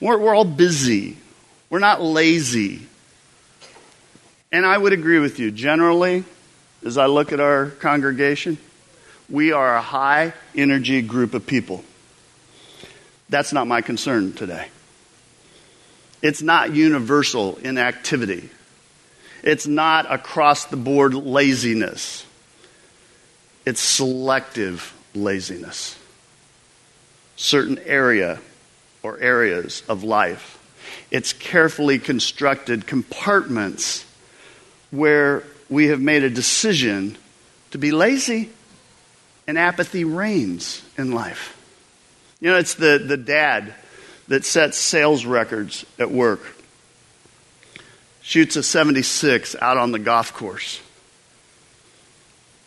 We're, 0.00 0.18
we're 0.18 0.34
all 0.34 0.44
busy. 0.44 1.16
We're 1.70 1.78
not 1.78 2.02
lazy. 2.02 2.84
And 4.50 4.66
I 4.66 4.76
would 4.76 4.92
agree 4.92 5.20
with 5.20 5.38
you. 5.38 5.52
Generally, 5.52 6.24
as 6.84 6.98
I 6.98 7.06
look 7.06 7.30
at 7.30 7.38
our 7.38 7.66
congregation, 7.66 8.58
we 9.30 9.52
are 9.52 9.76
a 9.76 9.80
high 9.80 10.32
energy 10.56 11.00
group 11.00 11.34
of 11.34 11.46
people. 11.46 11.84
That's 13.28 13.52
not 13.52 13.68
my 13.68 13.82
concern 13.82 14.32
today. 14.32 14.66
It's 16.22 16.42
not 16.42 16.74
universal 16.74 17.56
inactivity. 17.58 18.50
It's 19.44 19.68
not 19.68 20.12
across 20.12 20.64
the 20.64 20.76
board 20.76 21.14
laziness. 21.14 22.26
It's 23.64 23.80
selective 23.80 24.92
laziness. 25.14 25.98
Certain 27.36 27.78
area 27.80 28.40
or 29.02 29.18
areas 29.18 29.82
of 29.88 30.04
life. 30.04 30.58
It's 31.10 31.32
carefully 31.32 31.98
constructed 31.98 32.86
compartments 32.86 34.04
where 34.90 35.44
we 35.68 35.88
have 35.88 36.00
made 36.00 36.22
a 36.22 36.30
decision 36.30 37.16
to 37.70 37.78
be 37.78 37.92
lazy 37.92 38.50
and 39.46 39.58
apathy 39.58 40.04
reigns 40.04 40.82
in 40.96 41.12
life. 41.12 41.58
You 42.40 42.50
know, 42.50 42.58
it's 42.58 42.74
the, 42.74 43.02
the 43.04 43.16
dad 43.16 43.74
that 44.28 44.44
sets 44.44 44.78
sales 44.78 45.24
records 45.24 45.84
at 45.98 46.10
work, 46.10 46.40
shoots 48.20 48.56
a 48.56 48.62
76 48.62 49.56
out 49.60 49.78
on 49.78 49.92
the 49.92 49.98
golf 49.98 50.32
course, 50.32 50.80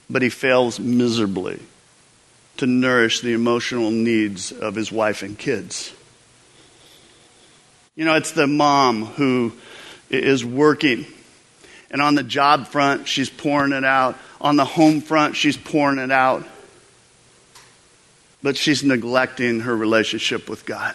but 0.09 0.21
he 0.21 0.29
fails 0.29 0.79
miserably 0.79 1.59
to 2.57 2.65
nourish 2.65 3.21
the 3.21 3.33
emotional 3.33 3.91
needs 3.91 4.51
of 4.51 4.75
his 4.75 4.91
wife 4.91 5.23
and 5.23 5.37
kids. 5.37 5.93
You 7.95 8.05
know, 8.05 8.15
it's 8.15 8.31
the 8.31 8.47
mom 8.47 9.05
who 9.05 9.53
is 10.09 10.45
working 10.45 11.05
and 11.95 12.01
on 12.01 12.15
the 12.15 12.23
job 12.23 12.67
front, 12.67 13.07
she's 13.07 13.29
pouring 13.29 13.71
it 13.71 13.85
out. 13.85 14.17
On 14.41 14.57
the 14.57 14.65
home 14.65 14.99
front, 14.99 15.37
she's 15.37 15.55
pouring 15.55 15.97
it 15.97 16.11
out. 16.11 16.45
But 18.43 18.57
she's 18.57 18.83
neglecting 18.83 19.61
her 19.61 19.73
relationship 19.73 20.49
with 20.49 20.65
God. 20.65 20.93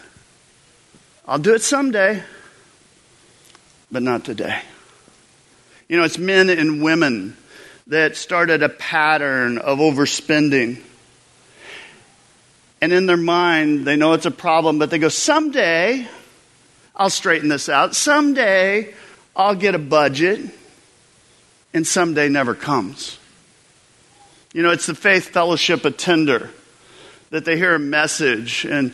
I'll 1.26 1.38
do 1.38 1.55
it 1.55 1.62
someday, 1.62 2.23
but 3.90 4.02
not 4.02 4.26
today. 4.26 4.61
You 5.88 5.97
know, 5.97 6.05
it's 6.05 6.19
men 6.19 6.50
and 6.50 6.83
women 6.83 7.35
that 7.91 8.17
started 8.17 8.63
a 8.63 8.69
pattern 8.69 9.59
of 9.59 9.79
overspending. 9.79 10.81
And 12.81 12.93
in 12.93 13.07
their 13.07 13.17
mind, 13.17 13.85
they 13.85 13.97
know 13.97 14.13
it's 14.13 14.27
a 14.27 14.31
problem, 14.31 14.79
but 14.79 14.91
they 14.91 14.99
go, 14.99 15.09
someday 15.09 16.07
I'll 16.95 17.11
straighten 17.11 17.49
this 17.49 17.69
out. 17.69 17.97
Someday 17.97 18.95
I'll 19.35 19.57
get 19.57 19.75
a 19.75 19.79
budget 19.79 20.41
and 21.75 21.85
someday 21.85 22.29
never 22.29 22.55
comes. 22.55 23.19
You 24.53 24.63
know, 24.63 24.71
it's 24.71 24.87
the 24.87 24.95
faith 24.95 25.31
fellowship 25.31 25.85
attender 25.85 26.49
that 27.31 27.45
they 27.45 27.57
hear 27.57 27.75
a 27.75 27.81
message 27.81 28.65
and 28.65 28.93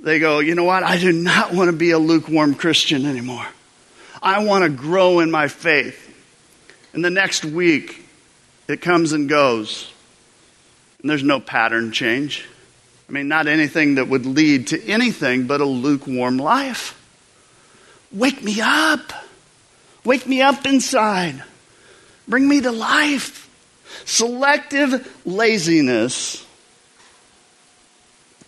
they 0.00 0.18
go, 0.18 0.40
you 0.40 0.56
know 0.56 0.64
what? 0.64 0.82
I 0.82 0.98
do 0.98 1.12
not 1.12 1.54
want 1.54 1.70
to 1.70 1.76
be 1.76 1.92
a 1.92 1.98
lukewarm 1.98 2.56
Christian 2.56 3.06
anymore. 3.06 3.46
I 4.20 4.44
want 4.44 4.64
to 4.64 4.68
grow 4.68 5.20
in 5.20 5.30
my 5.30 5.46
faith. 5.46 6.08
And 6.92 7.04
the 7.04 7.10
next 7.10 7.44
week, 7.44 8.01
it 8.72 8.80
comes 8.80 9.12
and 9.12 9.28
goes. 9.28 9.90
And 11.00 11.10
there's 11.10 11.22
no 11.22 11.40
pattern 11.40 11.92
change. 11.92 12.46
I 13.08 13.12
mean, 13.12 13.28
not 13.28 13.46
anything 13.46 13.96
that 13.96 14.08
would 14.08 14.26
lead 14.26 14.68
to 14.68 14.82
anything 14.84 15.46
but 15.46 15.60
a 15.60 15.64
lukewarm 15.64 16.38
life. 16.38 16.98
Wake 18.10 18.42
me 18.42 18.60
up. 18.60 19.12
Wake 20.04 20.26
me 20.26 20.42
up 20.42 20.66
inside. 20.66 21.42
Bring 22.26 22.48
me 22.48 22.60
to 22.60 22.70
life. 22.70 23.48
Selective 24.04 25.20
laziness 25.24 26.46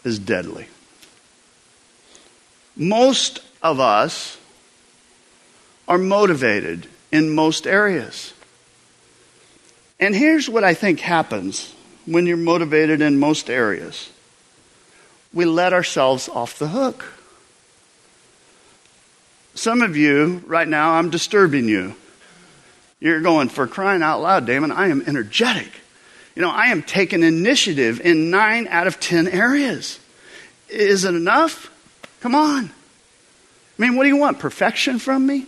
is 0.04 0.19
deadly. 0.19 0.69
Most 2.76 3.40
of 3.62 3.81
us 3.81 4.38
are 5.87 5.99
motivated 5.99 6.88
in 7.12 7.35
most 7.35 7.66
areas. 7.66 8.34
And 10.01 10.15
here's 10.15 10.49
what 10.49 10.65
I 10.65 10.75
think 10.75 11.01
happens 11.01 11.73
when 12.07 12.27
you're 12.27 12.37
motivated 12.37 13.01
in 13.01 13.19
most 13.19 13.49
areas 13.49 14.11
we 15.35 15.45
let 15.45 15.73
ourselves 15.73 16.29
off 16.29 16.59
the 16.59 16.69
hook. 16.69 17.05
Some 19.57 19.83
of 19.83 19.97
you, 19.97 20.43
right 20.47 20.67
now, 20.67 20.93
I'm 20.93 21.11
disturbing 21.11 21.69
you. 21.69 21.95
You're 23.01 23.21
going, 23.21 23.49
for 23.49 23.67
crying 23.67 24.03
out 24.03 24.23
loud, 24.23 24.47
Damon, 24.47 24.71
I 24.71 24.89
am 24.89 25.03
energetic. 25.07 25.71
You 26.35 26.43
know, 26.43 26.51
I 26.51 26.67
am 26.67 26.83
taking 26.83 27.23
initiative 27.23 28.01
in 28.01 28.31
nine 28.31 28.67
out 28.69 28.87
of 28.87 29.01
ten 29.01 29.29
areas. 29.29 30.01
Is 30.69 31.05
it 31.05 31.15
enough? 31.15 31.71
Come 32.21 32.35
on. 32.35 32.67
I 32.67 33.83
mean, 33.83 33.97
what 33.97 34.05
do 34.05 34.09
you 34.09 34.17
want? 34.17 34.39
Perfection 34.39 34.99
from 34.99 35.27
me? 35.27 35.47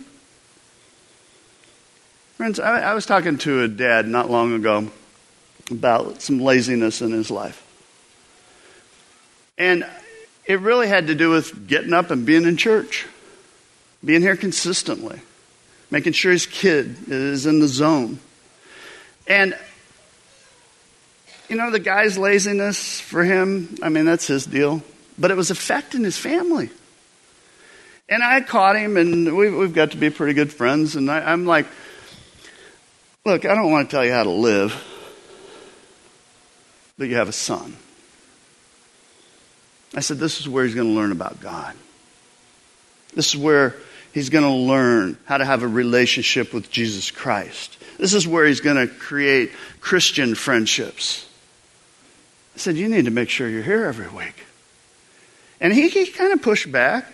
Friends, 2.37 2.59
I, 2.59 2.91
I 2.91 2.93
was 2.93 3.07
talking 3.07 3.39
to 3.39 3.63
a 3.63 3.67
dad 3.67 4.07
not 4.07 4.29
long 4.29 4.53
ago 4.53 4.91
about 5.71 6.21
some 6.21 6.39
laziness 6.39 7.01
in 7.01 7.11
his 7.11 7.31
life. 7.31 7.63
And 9.57 9.83
it 10.45 10.59
really 10.59 10.87
had 10.87 11.07
to 11.07 11.15
do 11.15 11.31
with 11.31 11.67
getting 11.67 11.93
up 11.93 12.11
and 12.11 12.27
being 12.27 12.43
in 12.43 12.55
church, 12.55 13.07
being 14.05 14.21
here 14.21 14.35
consistently, 14.35 15.19
making 15.89 16.13
sure 16.13 16.31
his 16.31 16.45
kid 16.45 16.95
is 17.07 17.47
in 17.47 17.59
the 17.59 17.67
zone. 17.67 18.19
And 19.25 19.57
you 21.49 21.55
know, 21.55 21.71
the 21.71 21.79
guy's 21.79 22.19
laziness 22.19 22.99
for 22.99 23.23
him, 23.23 23.79
I 23.81 23.89
mean, 23.89 24.05
that's 24.05 24.27
his 24.27 24.45
deal. 24.45 24.83
But 25.17 25.31
it 25.31 25.37
was 25.37 25.49
affecting 25.49 26.03
his 26.03 26.19
family. 26.19 26.69
And 28.07 28.21
I 28.21 28.41
caught 28.41 28.75
him, 28.75 28.95
and 28.95 29.35
we've, 29.35 29.55
we've 29.55 29.73
got 29.73 29.89
to 29.91 29.97
be 29.97 30.11
pretty 30.11 30.35
good 30.35 30.53
friends. 30.53 30.95
And 30.95 31.09
I, 31.09 31.31
I'm 31.31 31.47
like, 31.47 31.65
look, 33.27 33.43
I 33.43 33.55
don't 33.55 33.69
want 33.69 33.89
to 33.89 33.93
tell 33.93 34.05
you 34.05 34.13
how 34.13 34.23
to 34.23 34.29
live, 34.29 34.73
but 36.97 37.09
you 37.09 37.17
have 37.17 37.27
a 37.27 37.33
son. 37.33 37.75
I 39.93 39.99
said, 39.99 40.17
this 40.17 40.39
is 40.39 40.47
where 40.47 40.63
he's 40.63 40.75
going 40.75 40.87
to 40.87 40.93
learn 40.93 41.11
about 41.11 41.41
God. 41.41 41.75
This 43.13 43.35
is 43.35 43.37
where 43.37 43.75
he's 44.13 44.29
going 44.29 44.45
to 44.45 44.49
learn 44.49 45.17
how 45.25 45.37
to 45.37 45.43
have 45.43 45.61
a 45.61 45.67
relationship 45.67 46.53
with 46.53 46.71
Jesus 46.71 47.11
Christ. 47.11 47.77
This 47.97 48.13
is 48.13 48.25
where 48.25 48.45
he's 48.45 48.61
going 48.61 48.77
to 48.77 48.87
create 48.87 49.51
Christian 49.81 50.33
friendships. 50.33 51.27
I 52.55 52.59
said, 52.59 52.77
You 52.77 52.87
need 52.87 53.05
to 53.05 53.11
make 53.11 53.29
sure 53.29 53.49
you're 53.49 53.61
here 53.61 53.85
every 53.85 54.07
week. 54.07 54.35
And 55.59 55.73
he, 55.73 55.89
he 55.89 56.07
kind 56.07 56.31
of 56.31 56.41
pushed 56.41 56.71
back. 56.71 57.11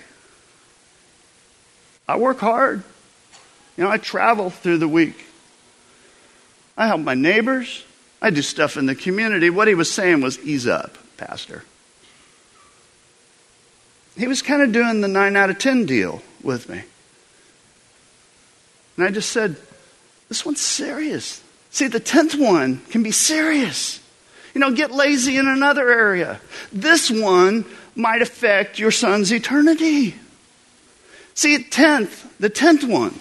I 2.08 2.18
work 2.18 2.40
hard. 2.40 2.84
You 3.78 3.84
know, 3.86 3.90
I 3.90 3.98
travel 3.98 4.52
through 4.52 4.78
the 4.78 4.88
week. 4.88 5.26
I 6.78 6.88
help 6.88 7.02
my 7.02 7.14
neighbors. 7.14 7.84
I 8.22 8.30
do 8.30 8.42
stuff 8.42 8.78
in 8.78 8.86
the 8.86 8.96
community. 8.96 9.50
What 9.50 9.68
he 9.68 9.76
was 9.76 9.92
saying 9.92 10.22
was, 10.22 10.40
ease 10.40 10.68
up, 10.68 10.98
Pastor. 11.18 11.64
He 14.18 14.28
was 14.28 14.42
kind 14.42 14.62
of 14.62 14.72
doing 14.72 15.02
the 15.02 15.08
9 15.08 15.36
out 15.36 15.50
of 15.50 15.58
10 15.58 15.86
deal 15.86 16.22
with 16.42 16.70
me. 16.70 16.84
And 18.96 19.06
I 19.06 19.12
just 19.12 19.32
said, 19.32 19.56
this 20.30 20.46
one's 20.46 20.62
serious. 20.62 21.42
See, 21.72 21.88
the 21.88 22.00
10th 22.00 22.40
one 22.40 22.82
can 22.92 23.02
be 23.04 23.12
serious. 23.12 24.00
You 24.54 24.62
know, 24.62 24.72
get 24.72 24.92
lazy 24.92 25.38
in 25.38 25.48
another 25.48 25.92
area. 25.92 26.40
This 26.72 27.10
one 27.10 27.66
might 27.96 28.22
affect 28.22 28.78
your 28.78 28.92
son's 28.92 29.34
eternity. 29.34 30.16
See, 31.34 31.58
10th, 31.58 32.28
the 32.40 32.50
10th 32.50 32.88
one 32.88 33.20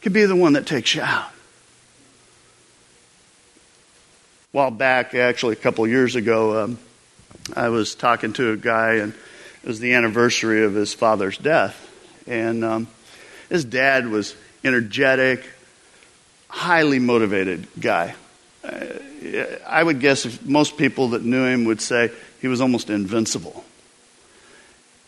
could 0.00 0.12
be 0.12 0.24
the 0.24 0.34
one 0.34 0.54
that 0.54 0.66
takes 0.66 0.94
you 0.96 1.02
out. 1.02 1.30
A 4.41 4.41
while 4.52 4.70
back, 4.70 5.14
actually, 5.14 5.54
a 5.54 5.56
couple 5.56 5.86
years 5.88 6.14
ago, 6.14 6.64
um, 6.64 6.78
I 7.56 7.70
was 7.70 7.94
talking 7.94 8.34
to 8.34 8.52
a 8.52 8.56
guy, 8.56 8.96
and 8.96 9.14
it 9.62 9.66
was 9.66 9.80
the 9.80 9.94
anniversary 9.94 10.64
of 10.64 10.74
his 10.74 10.92
father's 10.92 11.38
death. 11.38 11.88
And 12.26 12.62
um, 12.62 12.88
his 13.48 13.64
dad 13.64 14.06
was 14.08 14.36
energetic, 14.62 15.42
highly 16.48 16.98
motivated 16.98 17.66
guy. 17.80 18.14
Uh, 18.62 18.84
I 19.66 19.82
would 19.82 20.00
guess 20.00 20.42
most 20.42 20.76
people 20.76 21.08
that 21.08 21.24
knew 21.24 21.46
him 21.46 21.64
would 21.64 21.80
say 21.80 22.10
he 22.42 22.48
was 22.48 22.60
almost 22.60 22.90
invincible. 22.90 23.64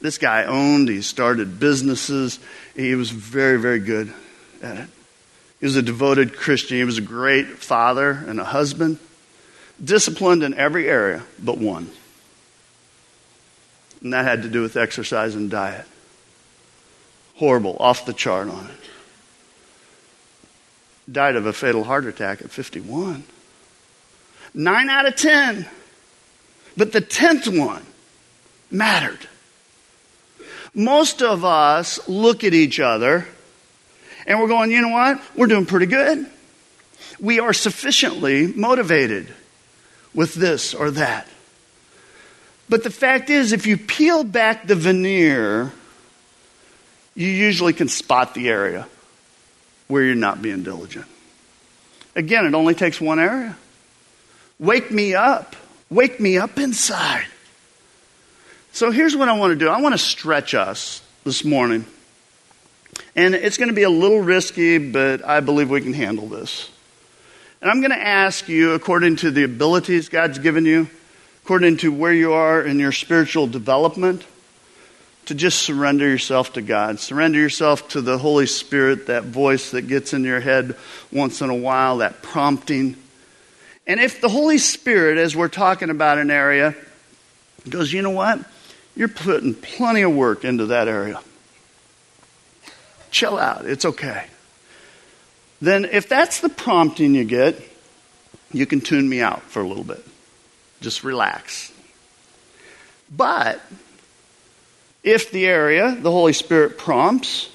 This 0.00 0.16
guy 0.16 0.44
owned, 0.44 0.88
he 0.88 1.02
started 1.02 1.60
businesses, 1.60 2.38
he 2.74 2.94
was 2.94 3.10
very, 3.10 3.60
very 3.60 3.78
good 3.78 4.12
at 4.62 4.76
it. 4.78 4.88
He 5.60 5.66
was 5.66 5.76
a 5.76 5.82
devoted 5.82 6.34
Christian, 6.34 6.78
he 6.78 6.84
was 6.84 6.98
a 6.98 7.02
great 7.02 7.46
father 7.46 8.10
and 8.10 8.40
a 8.40 8.44
husband, 8.44 8.98
disciplined 9.82 10.42
in 10.42 10.54
every 10.54 10.88
area 10.88 11.22
but 11.38 11.58
one. 11.58 11.90
And 14.02 14.12
that 14.12 14.24
had 14.24 14.42
to 14.42 14.48
do 14.48 14.62
with 14.62 14.76
exercise 14.76 15.34
and 15.34 15.50
diet. 15.50 15.86
Horrible, 17.36 17.76
off 17.80 18.06
the 18.06 18.12
chart 18.12 18.48
on 18.48 18.66
it. 18.66 18.90
Died 21.10 21.36
of 21.36 21.46
a 21.46 21.52
fatal 21.52 21.84
heart 21.84 22.04
attack 22.04 22.42
at 22.42 22.50
51. 22.50 23.24
Nine 24.54 24.88
out 24.88 25.06
of 25.06 25.16
ten. 25.16 25.66
But 26.76 26.92
the 26.92 27.00
tenth 27.00 27.48
one 27.48 27.84
mattered. 28.70 29.26
Most 30.74 31.22
of 31.22 31.44
us 31.44 32.08
look 32.08 32.44
at 32.44 32.54
each 32.54 32.80
other 32.80 33.26
and 34.26 34.40
we're 34.40 34.48
going, 34.48 34.70
you 34.70 34.80
know 34.80 34.88
what? 34.88 35.20
We're 35.36 35.46
doing 35.46 35.66
pretty 35.66 35.86
good. 35.86 36.26
We 37.20 37.40
are 37.40 37.52
sufficiently 37.52 38.46
motivated 38.46 39.32
with 40.14 40.34
this 40.34 40.74
or 40.74 40.90
that. 40.92 41.28
But 42.68 42.82
the 42.82 42.90
fact 42.90 43.30
is, 43.30 43.52
if 43.52 43.66
you 43.66 43.76
peel 43.76 44.24
back 44.24 44.66
the 44.66 44.74
veneer, 44.74 45.72
you 47.14 47.28
usually 47.28 47.72
can 47.72 47.88
spot 47.88 48.34
the 48.34 48.48
area 48.48 48.86
where 49.88 50.02
you're 50.02 50.14
not 50.14 50.40
being 50.40 50.62
diligent. 50.62 51.06
Again, 52.16 52.46
it 52.46 52.54
only 52.54 52.74
takes 52.74 53.00
one 53.00 53.18
area. 53.18 53.56
Wake 54.58 54.90
me 54.90 55.14
up. 55.14 55.56
Wake 55.90 56.20
me 56.20 56.38
up 56.38 56.58
inside. 56.58 57.26
So 58.72 58.90
here's 58.90 59.16
what 59.16 59.28
I 59.28 59.38
want 59.38 59.52
to 59.52 59.56
do 59.56 59.68
I 59.68 59.80
want 59.80 59.94
to 59.94 59.98
stretch 59.98 60.54
us 60.54 61.02
this 61.24 61.44
morning. 61.44 61.84
And 63.16 63.34
it's 63.34 63.58
going 63.58 63.68
to 63.68 63.74
be 63.74 63.82
a 63.82 63.90
little 63.90 64.20
risky, 64.20 64.78
but 64.78 65.24
I 65.24 65.40
believe 65.40 65.70
we 65.70 65.80
can 65.80 65.92
handle 65.92 66.26
this. 66.26 66.70
And 67.64 67.70
I'm 67.70 67.80
going 67.80 67.92
to 67.92 68.06
ask 68.06 68.46
you, 68.46 68.72
according 68.72 69.16
to 69.16 69.30
the 69.30 69.44
abilities 69.44 70.10
God's 70.10 70.38
given 70.38 70.66
you, 70.66 70.86
according 71.42 71.78
to 71.78 71.90
where 71.90 72.12
you 72.12 72.34
are 72.34 72.60
in 72.60 72.78
your 72.78 72.92
spiritual 72.92 73.46
development, 73.46 74.22
to 75.24 75.34
just 75.34 75.62
surrender 75.62 76.06
yourself 76.06 76.52
to 76.52 76.60
God. 76.60 77.00
Surrender 77.00 77.38
yourself 77.38 77.88
to 77.88 78.02
the 78.02 78.18
Holy 78.18 78.44
Spirit, 78.44 79.06
that 79.06 79.24
voice 79.24 79.70
that 79.70 79.88
gets 79.88 80.12
in 80.12 80.24
your 80.24 80.40
head 80.40 80.76
once 81.10 81.40
in 81.40 81.48
a 81.48 81.54
while, 81.54 81.96
that 81.98 82.20
prompting. 82.20 82.96
And 83.86 83.98
if 83.98 84.20
the 84.20 84.28
Holy 84.28 84.58
Spirit, 84.58 85.16
as 85.16 85.34
we're 85.34 85.48
talking 85.48 85.88
about 85.88 86.18
an 86.18 86.30
area, 86.30 86.74
goes, 87.66 87.90
you 87.90 88.02
know 88.02 88.10
what? 88.10 88.40
You're 88.94 89.08
putting 89.08 89.54
plenty 89.54 90.02
of 90.02 90.14
work 90.14 90.44
into 90.44 90.66
that 90.66 90.86
area. 90.86 91.18
Chill 93.10 93.38
out. 93.38 93.64
It's 93.64 93.86
okay. 93.86 94.26
Then, 95.64 95.86
if 95.86 96.10
that's 96.10 96.40
the 96.40 96.50
prompting 96.50 97.14
you 97.14 97.24
get, 97.24 97.58
you 98.52 98.66
can 98.66 98.82
tune 98.82 99.08
me 99.08 99.22
out 99.22 99.42
for 99.44 99.62
a 99.62 99.66
little 99.66 99.82
bit. 99.82 100.04
Just 100.82 101.02
relax. 101.02 101.72
But 103.10 103.62
if 105.02 105.30
the 105.30 105.46
area 105.46 105.96
the 105.98 106.10
Holy 106.10 106.34
Spirit 106.34 106.76
prompts, 106.76 107.48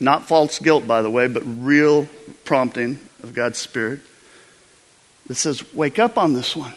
not 0.00 0.26
false 0.26 0.58
guilt, 0.58 0.84
by 0.84 1.00
the 1.00 1.10
way, 1.10 1.28
but 1.28 1.44
real 1.46 2.08
prompting 2.44 2.98
of 3.22 3.34
God's 3.34 3.58
Spirit, 3.58 4.00
that 5.28 5.36
says, 5.36 5.72
Wake 5.74 6.00
up 6.00 6.18
on 6.18 6.32
this 6.32 6.56
one. 6.56 6.74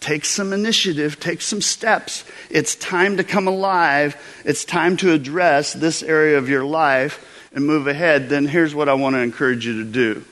Take 0.00 0.24
some 0.24 0.52
initiative, 0.52 1.20
take 1.20 1.40
some 1.40 1.60
steps. 1.60 2.24
It's 2.50 2.74
time 2.74 3.18
to 3.18 3.22
come 3.22 3.46
alive. 3.46 4.16
It's 4.44 4.64
time 4.64 4.96
to 4.96 5.12
address 5.12 5.72
this 5.72 6.02
area 6.02 6.36
of 6.36 6.48
your 6.48 6.64
life 6.64 7.30
and 7.54 7.66
move 7.66 7.86
ahead. 7.86 8.28
Then 8.28 8.46
here's 8.46 8.74
what 8.74 8.88
I 8.88 8.94
want 8.94 9.14
to 9.14 9.20
encourage 9.20 9.64
you 9.64 9.84
to 9.84 9.90
do 9.90 10.24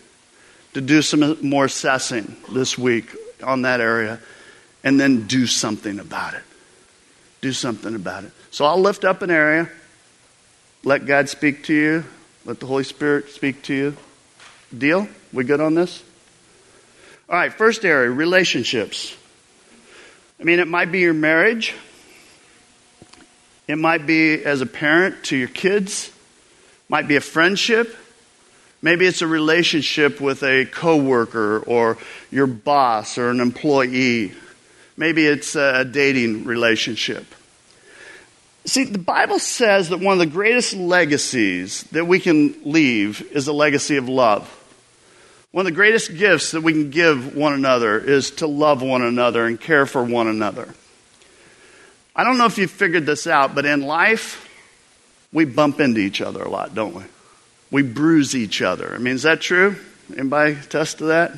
to 0.74 0.80
do 0.80 1.02
some 1.02 1.36
more 1.46 1.66
assessing 1.66 2.36
this 2.50 2.78
week 2.78 3.14
on 3.42 3.62
that 3.62 3.80
area 3.80 4.18
and 4.82 4.98
then 4.98 5.26
do 5.26 5.46
something 5.46 5.98
about 5.98 6.34
it. 6.34 6.42
Do 7.40 7.52
something 7.52 7.94
about 7.94 8.24
it. 8.24 8.32
So 8.50 8.64
I'll 8.64 8.80
lift 8.80 9.04
up 9.04 9.22
an 9.22 9.30
area, 9.30 9.68
let 10.84 11.06
God 11.06 11.28
speak 11.28 11.64
to 11.64 11.74
you, 11.74 12.04
let 12.44 12.60
the 12.60 12.66
Holy 12.66 12.84
Spirit 12.84 13.30
speak 13.30 13.62
to 13.64 13.74
you. 13.74 13.96
Deal? 14.76 15.08
We 15.32 15.44
good 15.44 15.60
on 15.60 15.74
this? 15.74 16.02
All 17.28 17.36
right, 17.36 17.52
first 17.52 17.84
area 17.84 18.10
relationships. 18.10 19.16
I 20.40 20.44
mean, 20.44 20.58
it 20.58 20.68
might 20.68 20.90
be 20.90 21.00
your 21.00 21.14
marriage, 21.14 21.74
it 23.68 23.76
might 23.76 24.06
be 24.06 24.42
as 24.42 24.60
a 24.60 24.66
parent 24.66 25.24
to 25.24 25.36
your 25.36 25.48
kids, 25.48 26.10
might 26.92 27.08
be 27.08 27.16
a 27.16 27.22
friendship. 27.22 27.96
Maybe 28.82 29.06
it's 29.06 29.22
a 29.22 29.26
relationship 29.26 30.20
with 30.20 30.42
a 30.42 30.66
coworker 30.66 31.60
or 31.60 31.96
your 32.30 32.46
boss 32.46 33.16
or 33.16 33.30
an 33.30 33.40
employee. 33.40 34.34
Maybe 34.98 35.24
it's 35.24 35.56
a 35.56 35.86
dating 35.86 36.44
relationship. 36.44 37.24
See, 38.66 38.84
the 38.84 38.98
Bible 38.98 39.38
says 39.38 39.88
that 39.88 40.00
one 40.00 40.12
of 40.12 40.18
the 40.18 40.26
greatest 40.26 40.74
legacies 40.74 41.84
that 41.92 42.06
we 42.06 42.20
can 42.20 42.54
leave 42.62 43.22
is 43.32 43.48
a 43.48 43.54
legacy 43.54 43.96
of 43.96 44.10
love. 44.10 44.46
One 45.50 45.64
of 45.64 45.72
the 45.72 45.74
greatest 45.74 46.14
gifts 46.18 46.50
that 46.50 46.60
we 46.60 46.72
can 46.72 46.90
give 46.90 47.34
one 47.34 47.54
another 47.54 47.98
is 47.98 48.32
to 48.32 48.46
love 48.46 48.82
one 48.82 49.00
another 49.00 49.46
and 49.46 49.58
care 49.58 49.86
for 49.86 50.04
one 50.04 50.28
another. 50.28 50.74
I 52.14 52.22
don't 52.22 52.36
know 52.36 52.44
if 52.44 52.58
you've 52.58 52.70
figured 52.70 53.06
this 53.06 53.26
out, 53.26 53.54
but 53.54 53.64
in 53.64 53.80
life, 53.80 54.46
we 55.32 55.44
bump 55.44 55.80
into 55.80 56.00
each 56.00 56.20
other 56.20 56.42
a 56.42 56.50
lot, 56.50 56.74
don't 56.74 56.94
we? 56.94 57.02
We 57.70 57.82
bruise 57.82 58.36
each 58.36 58.60
other. 58.60 58.94
I 58.94 58.98
mean, 58.98 59.14
is 59.14 59.22
that 59.22 59.40
true? 59.40 59.76
Anybody 60.16 60.56
test 60.68 60.98
to 60.98 61.04
that? 61.04 61.32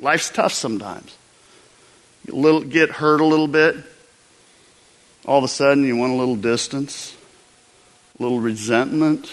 Life's 0.00 0.30
tough 0.30 0.52
sometimes. 0.52 1.16
Get, 2.26 2.34
little, 2.34 2.60
get 2.62 2.90
hurt 2.90 3.20
a 3.20 3.24
little 3.24 3.46
bit. 3.46 3.76
All 5.24 5.38
of 5.38 5.44
a 5.44 5.48
sudden, 5.48 5.84
you 5.84 5.96
want 5.96 6.12
a 6.12 6.16
little 6.16 6.34
distance, 6.34 7.16
a 8.18 8.22
little 8.22 8.40
resentment. 8.40 9.32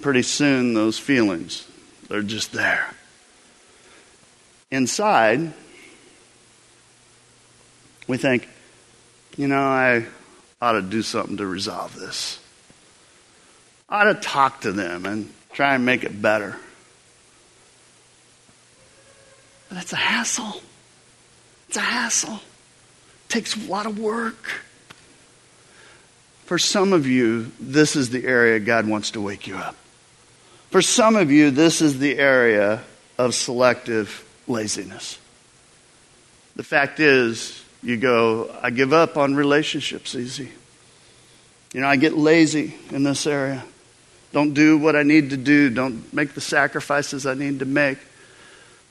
Pretty 0.00 0.22
soon, 0.22 0.74
those 0.74 0.98
feelings, 0.98 1.66
they're 2.08 2.22
just 2.22 2.52
there. 2.52 2.94
Inside, 4.70 5.52
we 8.06 8.18
think, 8.18 8.48
you 9.36 9.48
know, 9.48 9.62
I 9.62 10.04
ought 10.60 10.72
to 10.72 10.82
do 10.82 11.02
something 11.02 11.38
to 11.38 11.46
resolve 11.46 11.94
this. 11.96 12.39
Ought 13.90 14.04
to 14.04 14.14
talk 14.14 14.60
to 14.60 14.72
them 14.72 15.04
and 15.04 15.32
try 15.52 15.74
and 15.74 15.84
make 15.84 16.04
it 16.04 16.22
better. 16.22 16.56
But 19.68 19.78
it's 19.78 19.92
a 19.92 19.96
hassle. 19.96 20.62
It's 21.68 21.76
a 21.76 21.80
hassle. 21.80 22.34
It 22.34 23.28
takes 23.28 23.56
a 23.56 23.70
lot 23.70 23.86
of 23.86 23.98
work. 23.98 24.50
For 26.46 26.58
some 26.58 26.92
of 26.92 27.06
you, 27.06 27.52
this 27.60 27.94
is 27.94 28.10
the 28.10 28.26
area 28.26 28.58
God 28.58 28.86
wants 28.86 29.12
to 29.12 29.20
wake 29.20 29.46
you 29.46 29.56
up. 29.56 29.76
For 30.70 30.82
some 30.82 31.16
of 31.16 31.30
you, 31.30 31.50
this 31.50 31.80
is 31.80 31.98
the 31.98 32.18
area 32.18 32.82
of 33.18 33.34
selective 33.34 34.24
laziness. 34.46 35.18
The 36.56 36.62
fact 36.62 37.00
is, 37.00 37.62
you 37.82 37.96
go, 37.96 38.54
I 38.62 38.70
give 38.70 38.92
up 38.92 39.16
on 39.16 39.34
relationships 39.34 40.14
easy. 40.14 40.50
You 41.72 41.80
know, 41.80 41.86
I 41.86 41.96
get 41.96 42.16
lazy 42.16 42.74
in 42.90 43.04
this 43.04 43.26
area. 43.26 43.64
Don't 44.32 44.54
do 44.54 44.78
what 44.78 44.94
I 44.94 45.02
need 45.02 45.30
to 45.30 45.36
do. 45.36 45.70
Don't 45.70 46.12
make 46.12 46.34
the 46.34 46.40
sacrifices 46.40 47.26
I 47.26 47.34
need 47.34 47.58
to 47.58 47.64
make. 47.64 47.98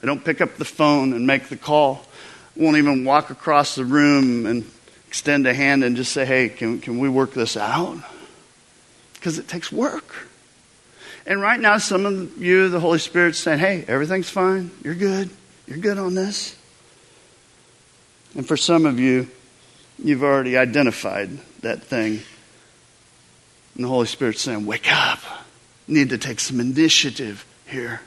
I 0.04 0.06
don't 0.06 0.23
pick 0.23 0.41
up 0.41 0.58
the 0.58 0.65
phone 0.65 1.13
and 1.13 1.25
make 1.25 1.49
the 1.49 1.58
call. 1.58 2.06
Won't 2.56 2.78
even 2.78 3.06
walk 3.06 3.30
across 3.30 3.75
the 3.75 3.86
room 3.86 4.45
and 4.45 4.69
extend 5.08 5.47
a 5.47 5.54
hand 5.54 5.84
and 5.84 5.95
just 5.95 6.12
say, 6.12 6.25
hey, 6.25 6.49
can, 6.49 6.80
can 6.80 6.99
we 6.99 7.10
work 7.10 7.34
this 7.34 7.58
out? 7.58 7.97
Because 9.13 9.39
it 9.39 9.47
takes 9.47 9.71
work. 9.71 10.28
And 11.25 11.41
right 11.41 11.60
now, 11.60 11.78
some 11.78 12.06
of 12.06 12.38
you, 12.38 12.69
the 12.69 12.80
Holy 12.80 12.99
Spirit's 12.99 13.38
saying, 13.38 13.60
hey, 13.60 13.86
everything's 13.88 14.30
fine. 14.30 14.71
You're 14.84 14.95
good. 14.95 15.30
You're 15.67 15.78
good 15.78 15.97
on 15.97 16.15
this. 16.15 16.56
And 18.36 18.47
for 18.47 18.58
some 18.58 18.86
of 18.86 18.99
you, 18.99 19.28
you've 20.04 20.23
already 20.23 20.58
identified 20.58 21.30
that 21.62 21.84
thing. 21.84 22.21
And 23.79 23.85
the 23.85 23.89
Holy 23.91 24.07
Spirit's 24.07 24.41
saying, 24.41 24.65
wake 24.65 24.91
up. 24.91 25.19
You 25.87 25.93
need 25.93 26.09
to 26.09 26.17
take 26.17 26.41
some 26.41 26.59
initiative 26.59 27.45
here. 27.65 28.01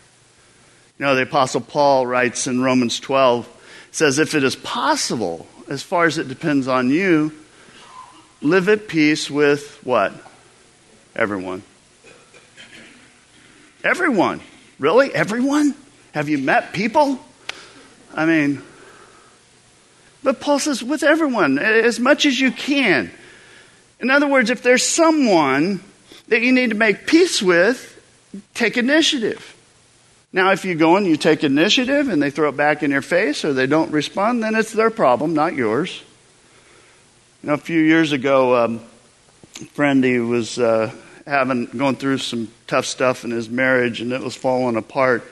You 0.98 1.06
know, 1.06 1.14
the 1.14 1.22
Apostle 1.22 1.62
Paul 1.62 2.06
writes 2.06 2.46
in 2.46 2.60
Romans 2.60 3.00
12, 3.00 3.48
says, 3.90 4.18
If 4.18 4.34
it 4.34 4.44
is 4.44 4.54
possible, 4.54 5.46
as 5.70 5.82
far 5.82 6.04
as 6.04 6.18
it 6.18 6.28
depends 6.28 6.68
on 6.68 6.90
you, 6.90 7.32
live 8.42 8.68
at 8.68 8.86
peace 8.86 9.30
with 9.30 9.80
what? 9.82 10.12
Everyone. 11.16 11.62
Everyone. 13.82 14.42
Really? 14.78 15.14
Everyone? 15.14 15.74
Have 16.12 16.28
you 16.28 16.36
met 16.36 16.74
people? 16.74 17.18
I 18.12 18.26
mean, 18.26 18.60
but 20.22 20.38
Paul 20.38 20.58
says, 20.58 20.82
with 20.82 21.02
everyone, 21.02 21.58
as 21.58 21.98
much 21.98 22.26
as 22.26 22.38
you 22.38 22.52
can. 22.52 23.10
In 24.02 24.10
other 24.10 24.26
words, 24.26 24.50
if 24.50 24.62
there's 24.62 24.84
someone 24.84 25.80
that 26.26 26.42
you 26.42 26.52
need 26.52 26.70
to 26.70 26.76
make 26.76 27.06
peace 27.06 27.40
with, 27.40 27.88
take 28.52 28.76
initiative. 28.76 29.56
Now, 30.32 30.50
if 30.50 30.64
you 30.64 30.74
go 30.74 30.96
and 30.96 31.06
you 31.06 31.16
take 31.16 31.44
initiative 31.44 32.08
and 32.08 32.20
they 32.20 32.30
throw 32.30 32.48
it 32.48 32.56
back 32.56 32.82
in 32.82 32.90
your 32.90 33.02
face 33.02 33.44
or 33.44 33.52
they 33.52 33.66
don't 33.66 33.92
respond, 33.92 34.42
then 34.42 34.56
it's 34.56 34.72
their 34.72 34.90
problem, 34.90 35.34
not 35.34 35.54
yours. 35.54 36.02
You 37.42 37.48
know, 37.48 37.54
a 37.54 37.58
few 37.58 37.80
years 37.80 38.12
ago, 38.12 38.64
um, 38.64 38.80
a 39.60 39.64
friend 39.66 40.02
he 40.02 40.18
was 40.18 40.58
uh, 40.58 40.92
having 41.26 41.66
going 41.66 41.96
through 41.96 42.18
some 42.18 42.50
tough 42.66 42.86
stuff 42.86 43.24
in 43.24 43.30
his 43.30 43.48
marriage, 43.48 44.00
and 44.00 44.12
it 44.12 44.20
was 44.20 44.34
falling 44.34 44.76
apart. 44.76 45.22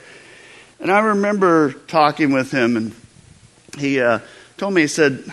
And 0.78 0.92
I 0.92 1.00
remember 1.00 1.72
talking 1.72 2.32
with 2.32 2.52
him, 2.52 2.76
and 2.76 2.94
he 3.78 4.00
uh, 4.00 4.20
told 4.58 4.74
me, 4.74 4.82
he 4.82 4.86
said, 4.86 5.24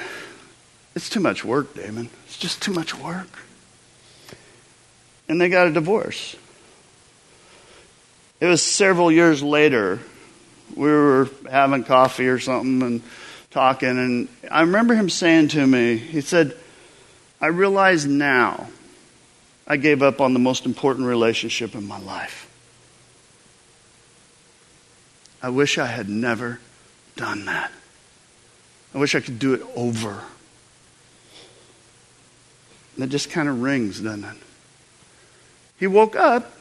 "It's 0.98 1.10
too 1.10 1.20
much 1.20 1.46
work, 1.46 1.76
Damon. 1.76 2.10
It's 2.26 2.38
just 2.38 2.62
too 2.62 2.74
much 2.74 2.96
work." 2.96 3.28
And 5.30 5.40
they 5.40 5.48
got 5.48 5.68
a 5.68 5.72
divorce. 5.72 6.36
It 8.40 8.48
was 8.48 8.64
several 8.64 9.12
years 9.12 9.44
later. 9.44 10.00
We 10.76 10.90
were 10.90 11.30
having 11.50 11.84
coffee 11.84 12.28
or 12.28 12.40
something 12.40 12.82
and 12.82 13.02
talking, 13.52 13.90
and 13.90 14.28
I 14.52 14.62
remember 14.62 14.96
him 14.96 15.10
saying 15.10 15.50
to 15.50 15.66
me, 15.66 15.98
he 15.98 16.22
said, 16.22 16.56
I 17.40 17.48
realize 17.48 18.06
now 18.06 18.68
I 19.68 19.78
gave 19.78 20.02
up 20.02 20.20
on 20.20 20.34
the 20.34 20.40
most 20.40 20.66
important 20.66 21.08
relationship 21.08 21.76
in 21.76 21.88
my 21.88 22.00
life. 22.00 22.50
I 25.42 25.50
wish 25.50 25.78
I 25.78 25.86
had 25.86 26.10
never 26.10 26.60
done 27.16 27.46
that. 27.46 27.72
I 28.94 28.98
wish 28.98 29.16
I 29.16 29.20
could 29.20 29.40
do 29.40 29.54
it 29.54 29.62
over. 29.76 30.24
And 32.98 33.06
it 33.06 33.08
just 33.08 33.30
kind 33.30 33.48
of 33.48 33.62
rings, 33.62 34.02
doesn't 34.02 34.26
it? 34.26 34.38
He 35.80 35.88
woke 35.88 36.18
up 36.18 36.52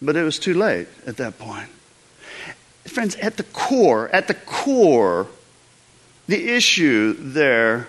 but 0.00 0.16
it 0.16 0.22
was 0.22 0.38
too 0.38 0.54
late 0.54 0.88
at 1.06 1.16
that 1.16 1.38
point. 1.38 1.68
Friends, 2.86 3.16
at 3.16 3.36
the 3.36 3.42
core, 3.42 4.08
at 4.10 4.28
the 4.28 4.34
core, 4.34 5.26
the 6.26 6.48
issue 6.54 7.14
there 7.18 7.88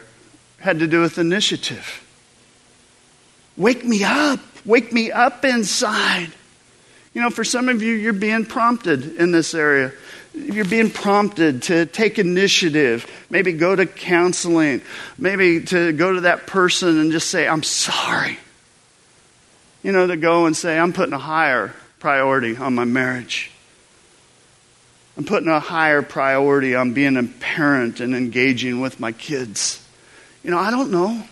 had 0.60 0.80
to 0.80 0.88
do 0.88 1.02
with 1.02 1.17
initiative. 1.17 2.06
Wake 3.56 3.86
me 3.86 4.04
up. 4.04 4.39
Wake 4.65 4.91
me 4.91 5.12
up 5.12 5.45
inside. 5.45 6.30
You 7.13 7.21
know, 7.21 7.30
for 7.30 7.43
some 7.43 7.69
of 7.69 7.82
you, 7.82 7.93
you're 7.93 8.13
being 8.13 8.45
prompted 8.45 9.15
in 9.15 9.32
this 9.32 9.54
area. 9.54 9.93
You're 10.39 10.65
being 10.65 10.89
prompted 10.89 11.63
to 11.63 11.86
take 11.86 12.17
initiative, 12.17 13.06
maybe 13.30 13.54
go 13.54 13.75
to 13.75 13.86
counseling, 13.86 14.82
maybe 15.17 15.63
to 15.65 15.91
go 15.91 16.13
to 16.13 16.21
that 16.21 16.47
person 16.47 16.99
and 16.99 17.12
just 17.12 17.30
say, 17.30 17.47
I'm 17.47 17.63
sorry. 17.63 18.38
You 19.84 19.91
know, 19.91 20.08
to 20.08 20.17
go 20.17 20.45
and 20.45 20.56
say, 20.56 20.78
I'm 20.78 20.93
putting 20.93 21.13
a 21.13 21.19
higher 21.19 21.73
priority 21.99 22.56
on 22.56 22.75
my 22.75 22.86
marriage. 22.86 23.52
I'm 25.17 25.25
putting 25.25 25.49
a 25.49 25.60
higher 25.60 26.02
priority 26.02 26.75
on 26.75 26.93
being 26.93 27.17
a 27.17 27.23
parent 27.23 27.99
and 27.99 28.15
engaging 28.15 28.80
with 28.80 28.99
my 28.99 29.12
kids. 29.12 29.86
You 30.43 30.52
know, 30.52 30.58
I 30.58 30.71
don't 30.71 30.91
know. 30.91 31.23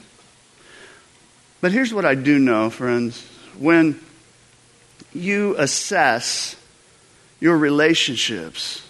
But 1.62 1.72
here's 1.72 1.94
what 1.94 2.06
I 2.06 2.16
do 2.16 2.38
know, 2.38 2.70
friends. 2.70 3.26
When 3.58 4.00
you 5.14 5.56
assess 5.58 6.56
your 7.40 7.58
relationships, 7.58 8.87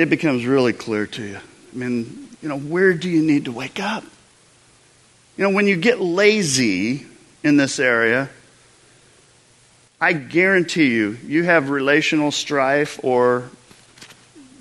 it 0.00 0.08
becomes 0.08 0.46
really 0.46 0.72
clear 0.72 1.06
to 1.06 1.22
you. 1.22 1.36
I 1.36 1.76
mean, 1.76 2.28
you 2.40 2.48
know, 2.48 2.58
where 2.58 2.94
do 2.94 3.10
you 3.10 3.22
need 3.22 3.44
to 3.44 3.52
wake 3.52 3.78
up? 3.78 4.02
You 5.36 5.44
know, 5.44 5.50
when 5.50 5.66
you 5.66 5.76
get 5.76 6.00
lazy 6.00 7.04
in 7.44 7.58
this 7.58 7.78
area, 7.78 8.30
I 10.00 10.14
guarantee 10.14 10.94
you, 10.94 11.18
you 11.26 11.42
have 11.42 11.68
relational 11.68 12.30
strife 12.30 12.98
or 13.02 13.50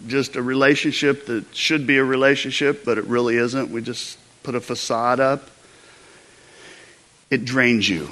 just 0.07 0.35
a 0.35 0.41
relationship 0.41 1.27
that 1.27 1.55
should 1.55 1.87
be 1.87 1.99
a 1.99 2.03
relationship, 2.03 2.83
but 2.83 2.97
it 2.97 3.05
really 3.05 3.37
isn't. 3.37 3.71
We 3.71 3.81
just 3.81 4.17
put 4.43 4.55
a 4.55 4.59
facade 4.59 5.21
up. 5.21 5.49
It 7.29 7.45
drains 7.45 7.87
you. 7.87 8.11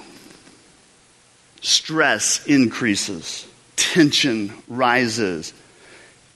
Stress 1.60 2.46
increases, 2.46 3.46
tension 3.76 4.54
rises. 4.70 5.54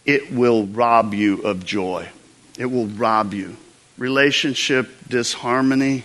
It 0.06 0.32
will 0.32 0.66
rob 0.66 1.14
you 1.14 1.42
of 1.44 1.66
joy. 1.66 2.10
It 2.58 2.66
will 2.66 2.88
rob 2.88 3.34
you. 3.34 3.56
Relationship 3.98 4.90
disharmony, 5.08 6.04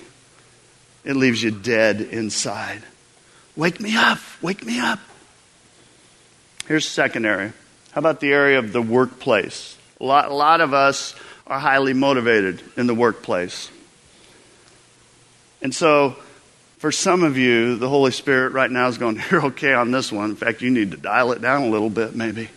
it 1.05 1.17
leaves 1.17 1.43
you 1.43 1.51
dead 1.51 2.01
inside. 2.01 2.83
Wake 3.57 3.81
me 3.81 3.97
up. 3.97 4.19
Wake 4.43 4.67
me 4.67 4.79
up. 4.79 4.99
Here's 6.67 6.85
the 6.85 6.91
second 6.91 7.25
area. 7.25 7.55
How 7.93 8.01
about 8.01 8.21
the 8.21 8.33
area 8.33 8.59
of 8.59 8.73
the 8.73 8.83
workplace? 8.83 9.79
A 10.01 10.05
lot, 10.05 10.29
a 10.29 10.35
lot 10.35 10.61
of 10.61 10.75
us 10.75 11.15
are 11.47 11.59
highly 11.59 11.95
motivated 11.95 12.61
in 12.77 12.87
the 12.87 12.95
workplace. 12.95 13.71
And 15.63 15.75
so, 15.75 16.17
for 16.79 16.93
some 16.93 17.23
of 17.23 17.39
you, 17.39 17.77
the 17.77 17.89
Holy 17.89 18.11
Spirit 18.11 18.53
right 18.53 18.71
now 18.71 18.89
is 18.89 18.99
going, 18.99 19.23
You're 19.31 19.47
okay 19.47 19.73
on 19.73 19.91
this 19.91 20.13
one. 20.13 20.31
In 20.31 20.37
fact, 20.37 20.61
you 20.61 20.71
need 20.71 20.91
to 20.91 20.97
dial 20.97 21.33
it 21.33 21.41
down 21.41 21.63
a 21.63 21.69
little 21.69 21.89
bit, 21.89 22.15
maybe. 22.15 22.51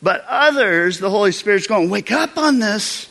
But 0.00 0.24
others, 0.28 0.98
the 0.98 1.10
Holy 1.10 1.32
Spirit's 1.32 1.66
going, 1.66 1.90
Wake 1.90 2.12
up 2.12 2.36
on 2.38 2.58
this. 2.58 3.08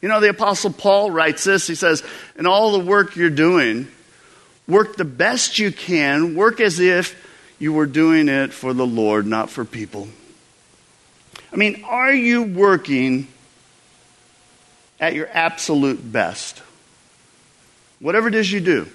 You 0.00 0.08
know, 0.08 0.20
the 0.20 0.30
Apostle 0.30 0.72
Paul 0.72 1.10
writes 1.10 1.44
this. 1.44 1.66
He 1.66 1.74
says, 1.74 2.02
In 2.36 2.46
all 2.46 2.72
the 2.72 2.84
work 2.84 3.16
you're 3.16 3.28
doing, 3.30 3.88
work 4.66 4.96
the 4.96 5.04
best 5.04 5.58
you 5.58 5.72
can, 5.72 6.34
work 6.34 6.60
as 6.60 6.80
if 6.80 7.26
you 7.58 7.72
were 7.72 7.86
doing 7.86 8.28
it 8.28 8.52
for 8.52 8.72
the 8.72 8.86
Lord, 8.86 9.26
not 9.26 9.50
for 9.50 9.64
people. 9.64 10.08
I 11.52 11.56
mean, 11.56 11.84
are 11.84 12.12
you 12.12 12.44
working 12.44 13.28
at 14.98 15.14
your 15.14 15.28
absolute 15.30 16.00
best? 16.12 16.62
Whatever 17.98 18.28
it 18.28 18.34
is 18.34 18.50
you 18.50 18.60
do. 18.60 18.88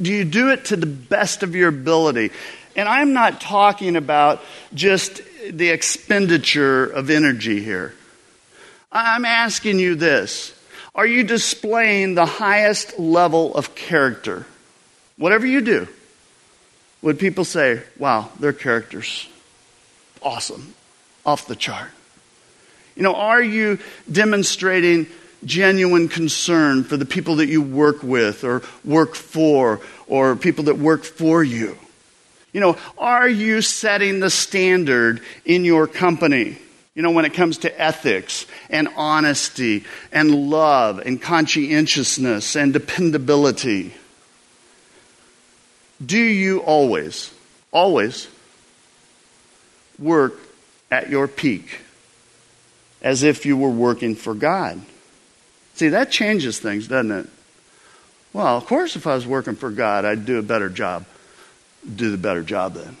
Do 0.00 0.12
you 0.12 0.24
do 0.24 0.50
it 0.50 0.66
to 0.66 0.76
the 0.76 0.86
best 0.86 1.42
of 1.42 1.56
your 1.56 1.68
ability? 1.68 2.30
And 2.76 2.88
I'm 2.88 3.12
not 3.12 3.40
talking 3.40 3.96
about 3.96 4.42
just 4.72 5.20
the 5.48 5.70
expenditure 5.70 6.84
of 6.84 7.10
energy 7.10 7.62
here. 7.62 7.94
I'm 8.92 9.24
asking 9.24 9.78
you 9.78 9.94
this 9.94 10.54
Are 10.94 11.06
you 11.06 11.22
displaying 11.22 12.14
the 12.14 12.26
highest 12.26 12.98
level 12.98 13.54
of 13.54 13.74
character? 13.74 14.46
Whatever 15.16 15.46
you 15.46 15.60
do, 15.60 15.88
would 17.02 17.18
people 17.18 17.44
say, 17.44 17.82
wow, 17.98 18.30
their 18.38 18.52
character's 18.52 19.28
awesome, 20.22 20.74
off 21.24 21.46
the 21.46 21.56
chart? 21.56 21.90
You 22.96 23.02
know, 23.02 23.14
are 23.14 23.42
you 23.42 23.78
demonstrating 24.10 25.06
genuine 25.44 26.08
concern 26.08 26.84
for 26.84 26.96
the 26.96 27.06
people 27.06 27.36
that 27.36 27.48
you 27.48 27.62
work 27.62 28.02
with 28.02 28.44
or 28.44 28.62
work 28.84 29.14
for 29.14 29.80
or 30.06 30.36
people 30.36 30.64
that 30.64 30.78
work 30.78 31.04
for 31.04 31.42
you? 31.42 31.78
You 32.52 32.60
know, 32.60 32.76
are 32.98 33.28
you 33.28 33.62
setting 33.62 34.20
the 34.20 34.30
standard 34.30 35.20
in 35.44 35.64
your 35.64 35.86
company? 35.86 36.58
You 36.94 37.02
know, 37.02 37.12
when 37.12 37.24
it 37.24 37.34
comes 37.34 37.58
to 37.58 37.80
ethics 37.80 38.46
and 38.68 38.88
honesty 38.96 39.84
and 40.10 40.50
love 40.50 40.98
and 40.98 41.22
conscientiousness 41.22 42.56
and 42.56 42.72
dependability, 42.72 43.94
do 46.04 46.18
you 46.18 46.58
always, 46.60 47.32
always 47.70 48.26
work 49.98 50.34
at 50.90 51.10
your 51.10 51.28
peak 51.28 51.80
as 53.02 53.22
if 53.22 53.46
you 53.46 53.56
were 53.56 53.70
working 53.70 54.16
for 54.16 54.34
God? 54.34 54.80
See, 55.74 55.88
that 55.88 56.10
changes 56.10 56.58
things, 56.58 56.88
doesn't 56.88 57.12
it? 57.12 57.26
Well, 58.32 58.56
of 58.56 58.66
course, 58.66 58.96
if 58.96 59.06
I 59.06 59.14
was 59.14 59.26
working 59.26 59.56
for 59.56 59.70
God, 59.70 60.04
I'd 60.04 60.26
do 60.26 60.38
a 60.38 60.42
better 60.42 60.68
job. 60.68 61.04
Do 61.84 62.10
the 62.10 62.18
better 62.18 62.42
job 62.42 62.74
then. 62.74 62.96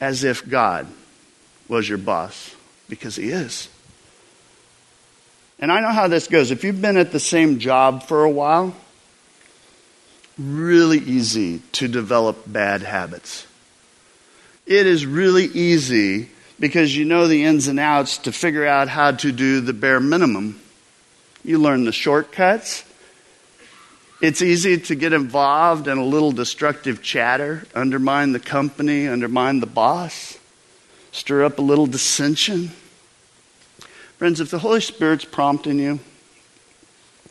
As 0.00 0.24
if 0.24 0.48
God 0.48 0.86
was 1.68 1.88
your 1.88 1.98
boss, 1.98 2.54
because 2.88 3.16
He 3.16 3.30
is. 3.30 3.68
And 5.58 5.70
I 5.70 5.80
know 5.80 5.90
how 5.90 6.08
this 6.08 6.26
goes. 6.26 6.50
If 6.50 6.64
you've 6.64 6.80
been 6.80 6.96
at 6.96 7.12
the 7.12 7.20
same 7.20 7.58
job 7.58 8.04
for 8.04 8.24
a 8.24 8.30
while, 8.30 8.74
really 10.38 10.98
easy 10.98 11.60
to 11.72 11.86
develop 11.86 12.44
bad 12.46 12.82
habits. 12.82 13.46
It 14.66 14.86
is 14.86 15.04
really 15.04 15.44
easy 15.44 16.30
because 16.58 16.96
you 16.96 17.04
know 17.04 17.26
the 17.26 17.44
ins 17.44 17.68
and 17.68 17.78
outs 17.78 18.18
to 18.18 18.32
figure 18.32 18.66
out 18.66 18.88
how 18.88 19.12
to 19.12 19.32
do 19.32 19.60
the 19.60 19.72
bare 19.72 20.00
minimum 20.00 20.60
you 21.44 21.58
learn 21.58 21.84
the 21.84 21.92
shortcuts. 21.92 22.84
It's 24.20 24.42
easy 24.42 24.78
to 24.78 24.94
get 24.94 25.14
involved 25.14 25.88
in 25.88 25.96
a 25.96 26.04
little 26.04 26.30
destructive 26.30 27.02
chatter, 27.02 27.64
undermine 27.74 28.32
the 28.32 28.40
company, 28.40 29.08
undermine 29.08 29.60
the 29.60 29.66
boss, 29.66 30.38
stir 31.10 31.44
up 31.44 31.58
a 31.58 31.62
little 31.62 31.86
dissension. 31.86 32.68
Friends, 34.18 34.40
if 34.40 34.50
the 34.50 34.58
Holy 34.58 34.82
Spirit's 34.82 35.24
prompting 35.24 35.78
you, 35.78 36.00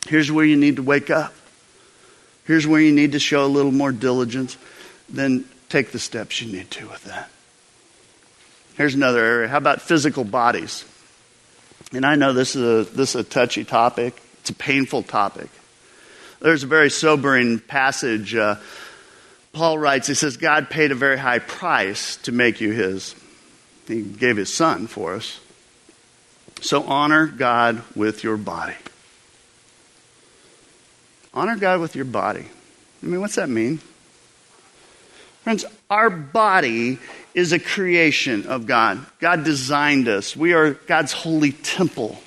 here's 0.08 0.32
where 0.32 0.46
you 0.46 0.58
need 0.58 0.78
to 0.78 0.84
wake 0.84 1.12
up. 1.12 1.34
Here's 2.46 2.66
where 2.66 2.82
you 2.82 2.92
need 2.92 3.12
to 3.12 3.20
show 3.20 3.46
a 3.46 3.48
little 3.48 3.72
more 3.72 3.92
diligence. 3.92 4.58
Then 5.08 5.46
take 5.70 5.92
the 5.92 6.00
steps 6.00 6.42
you 6.42 6.52
need 6.52 6.72
to 6.72 6.88
with 6.88 7.04
that. 7.04 7.30
Here's 8.76 8.96
another 8.96 9.24
area. 9.24 9.48
How 9.48 9.58
about 9.58 9.82
physical 9.82 10.24
bodies? 10.24 10.84
And 11.94 12.04
I 12.04 12.16
know 12.16 12.34
this 12.34 12.56
is 12.56 12.88
a, 12.88 12.92
this 12.92 13.14
is 13.14 13.22
a 13.22 13.24
touchy 13.24 13.64
topic, 13.64 14.20
it's 14.40 14.50
a 14.50 14.56
painful 14.56 15.04
topic. 15.04 15.50
There's 16.42 16.64
a 16.64 16.68
very 16.68 16.90
sobering 16.90 17.60
passage. 17.60 18.34
Uh, 18.36 18.56
Paul 19.52 19.78
writes, 19.78 20.08
he 20.08 20.14
says, 20.14 20.38
God 20.38 20.70
paid 20.70 20.92
a 20.92 20.96
very 20.96 21.18
high 21.18 21.40
price 21.40 22.18
to 22.18 22.32
make 22.32 22.62
you 22.62 22.72
his. 22.72 23.16
He 23.88 24.04
gave 24.04 24.38
his 24.38 24.54
son 24.54 24.88
for 24.88 25.16
us. 25.16 25.40
So 26.62 26.84
honor 26.84 27.28
God 27.28 27.84
with 27.96 28.24
your 28.24 28.38
body. 28.38 28.76
Honor 31.34 31.56
God 31.56 31.80
with 31.80 31.96
your 31.96 32.06
body. 32.06 32.46
I 33.02 33.06
mean, 33.06 33.22
what's 33.22 33.36
that 33.36 33.50
mean? 33.50 33.80
Friends, 35.44 35.66
our 35.90 36.10
body 36.10 37.00
is 37.34 37.54
a 37.54 37.60
creation 37.60 38.46
of 38.48 38.66
God. 38.66 39.06
God 39.20 39.44
designed 39.44 40.08
us. 40.08 40.36
We 40.36 40.54
are 40.54 40.74
God's 40.74 41.14
holy 41.14 41.54
temple. 41.54 42.22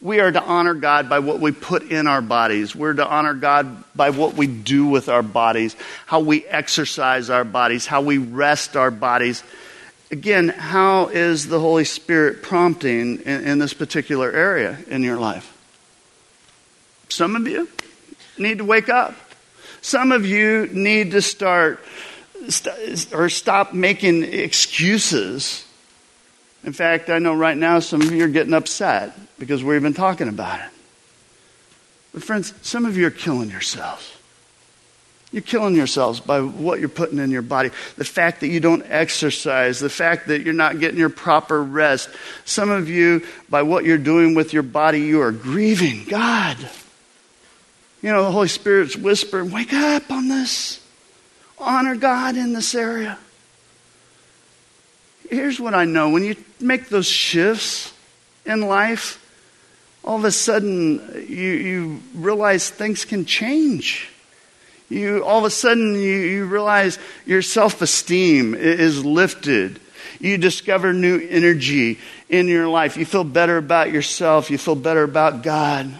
We 0.00 0.20
are 0.20 0.30
to 0.30 0.42
honor 0.42 0.74
God 0.74 1.08
by 1.08 1.18
what 1.18 1.40
we 1.40 1.50
put 1.50 1.90
in 1.90 2.06
our 2.06 2.22
bodies. 2.22 2.74
We're 2.74 2.94
to 2.94 3.06
honor 3.06 3.34
God 3.34 3.82
by 3.96 4.10
what 4.10 4.34
we 4.34 4.46
do 4.46 4.86
with 4.86 5.08
our 5.08 5.22
bodies, 5.22 5.74
how 6.06 6.20
we 6.20 6.46
exercise 6.46 7.30
our 7.30 7.44
bodies, 7.44 7.86
how 7.86 8.02
we 8.02 8.18
rest 8.18 8.76
our 8.76 8.92
bodies. 8.92 9.42
Again, 10.10 10.50
how 10.50 11.08
is 11.08 11.48
the 11.48 11.58
Holy 11.58 11.84
Spirit 11.84 12.42
prompting 12.42 13.20
in, 13.22 13.44
in 13.44 13.58
this 13.58 13.74
particular 13.74 14.30
area 14.30 14.78
in 14.86 15.02
your 15.02 15.18
life? 15.18 15.54
Some 17.08 17.34
of 17.34 17.48
you 17.48 17.68
need 18.38 18.58
to 18.58 18.64
wake 18.64 18.88
up. 18.88 19.14
Some 19.80 20.12
of 20.12 20.24
you 20.24 20.68
need 20.72 21.10
to 21.12 21.22
start 21.22 21.80
st- 22.48 23.12
or 23.12 23.28
stop 23.28 23.72
making 23.74 24.22
excuses. 24.22 25.64
In 26.64 26.72
fact, 26.72 27.08
I 27.08 27.18
know 27.18 27.34
right 27.34 27.56
now 27.56 27.78
some 27.78 28.02
of 28.02 28.12
you 28.12 28.24
are 28.24 28.28
getting 28.28 28.54
upset 28.54 29.18
because 29.38 29.62
we've 29.62 29.82
been 29.82 29.94
talking 29.94 30.28
about 30.28 30.60
it. 30.60 30.70
But, 32.12 32.22
friends, 32.22 32.52
some 32.62 32.84
of 32.84 32.96
you 32.96 33.06
are 33.06 33.10
killing 33.10 33.50
yourselves. 33.50 34.14
You're 35.30 35.42
killing 35.42 35.74
yourselves 35.74 36.20
by 36.20 36.40
what 36.40 36.80
you're 36.80 36.88
putting 36.88 37.18
in 37.18 37.30
your 37.30 37.42
body. 37.42 37.70
The 37.96 38.04
fact 38.04 38.40
that 38.40 38.48
you 38.48 38.60
don't 38.60 38.82
exercise, 38.88 39.78
the 39.78 39.90
fact 39.90 40.28
that 40.28 40.42
you're 40.42 40.54
not 40.54 40.80
getting 40.80 40.98
your 40.98 41.10
proper 41.10 41.62
rest. 41.62 42.08
Some 42.46 42.70
of 42.70 42.88
you, 42.88 43.26
by 43.50 43.62
what 43.62 43.84
you're 43.84 43.98
doing 43.98 44.34
with 44.34 44.54
your 44.54 44.62
body, 44.62 45.02
you 45.02 45.20
are 45.20 45.32
grieving 45.32 46.04
God. 46.08 46.56
You 48.00 48.10
know, 48.10 48.24
the 48.24 48.30
Holy 48.30 48.48
Spirit's 48.48 48.96
whispering, 48.96 49.50
wake 49.50 49.74
up 49.74 50.10
on 50.10 50.28
this 50.28 50.80
honor 51.58 51.96
God 51.96 52.36
in 52.36 52.52
this 52.54 52.74
area. 52.74 53.18
Here's 55.28 55.60
what 55.60 55.74
I 55.74 55.84
know 55.84 56.10
when 56.10 56.24
you 56.24 56.36
make 56.60 56.88
those 56.88 57.06
shifts 57.06 57.92
in 58.46 58.62
life, 58.62 59.24
all 60.02 60.16
of 60.16 60.24
a 60.24 60.32
sudden 60.32 61.24
you, 61.28 61.50
you 61.50 62.02
realize 62.14 62.70
things 62.70 63.04
can 63.04 63.26
change. 63.26 64.08
You, 64.88 65.22
all 65.22 65.38
of 65.38 65.44
a 65.44 65.50
sudden, 65.50 65.94
you, 65.94 66.00
you 66.00 66.46
realize 66.46 66.98
your 67.26 67.42
self 67.42 67.82
esteem 67.82 68.54
is 68.54 69.04
lifted. 69.04 69.80
You 70.18 70.38
discover 70.38 70.92
new 70.92 71.20
energy 71.20 71.98
in 72.28 72.48
your 72.48 72.68
life. 72.68 72.96
You 72.96 73.04
feel 73.04 73.24
better 73.24 73.58
about 73.58 73.92
yourself. 73.92 74.50
You 74.50 74.56
feel 74.56 74.74
better 74.74 75.02
about 75.02 75.42
God. 75.42 75.94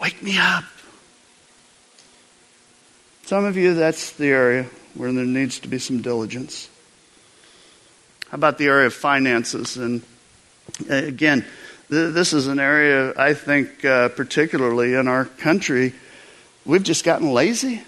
Wake 0.00 0.22
me 0.22 0.38
up. 0.38 0.64
Some 3.24 3.44
of 3.44 3.56
you, 3.56 3.74
that's 3.74 4.12
the 4.12 4.28
area 4.28 4.66
where 4.94 5.12
there 5.12 5.24
needs 5.24 5.58
to 5.60 5.68
be 5.68 5.78
some 5.78 6.00
diligence. 6.00 6.70
How 8.30 8.34
about 8.34 8.58
the 8.58 8.66
area 8.66 8.86
of 8.86 8.94
finances? 8.94 9.76
And 9.76 10.02
uh, 10.90 10.94
again, 10.94 11.44
th- 11.90 12.12
this 12.12 12.32
is 12.32 12.48
an 12.48 12.58
area 12.58 13.14
I 13.16 13.34
think, 13.34 13.84
uh, 13.84 14.08
particularly 14.08 14.94
in 14.94 15.06
our 15.06 15.26
country, 15.26 15.94
we've 16.64 16.82
just 16.82 17.04
gotten 17.04 17.32
lazy. 17.32 17.82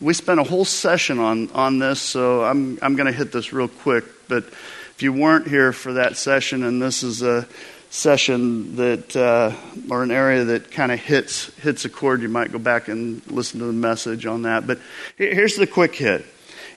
We 0.00 0.14
spent 0.14 0.40
a 0.40 0.42
whole 0.42 0.64
session 0.64 1.18
on, 1.18 1.50
on 1.50 1.78
this, 1.78 2.00
so 2.00 2.42
I'm, 2.44 2.78
I'm 2.80 2.96
going 2.96 3.06
to 3.06 3.12
hit 3.12 3.30
this 3.30 3.52
real 3.52 3.68
quick. 3.68 4.04
But 4.26 4.44
if 4.44 5.02
you 5.02 5.12
weren't 5.12 5.46
here 5.46 5.72
for 5.72 5.92
that 5.92 6.16
session, 6.16 6.62
and 6.62 6.80
this 6.80 7.02
is 7.02 7.20
a 7.20 7.46
session 7.90 8.76
that 8.76 9.14
uh, 9.14 9.52
or 9.90 10.02
an 10.02 10.10
area 10.10 10.44
that 10.44 10.70
kind 10.70 10.90
of 10.90 10.98
hits 10.98 11.54
hits 11.56 11.84
a 11.84 11.90
chord, 11.90 12.22
you 12.22 12.28
might 12.28 12.50
go 12.50 12.58
back 12.58 12.88
and 12.88 13.20
listen 13.30 13.60
to 13.60 13.66
the 13.66 13.72
message 13.72 14.24
on 14.24 14.42
that. 14.42 14.66
But 14.66 14.78
here's 15.16 15.56
the 15.56 15.66
quick 15.66 15.94
hit. 15.94 16.24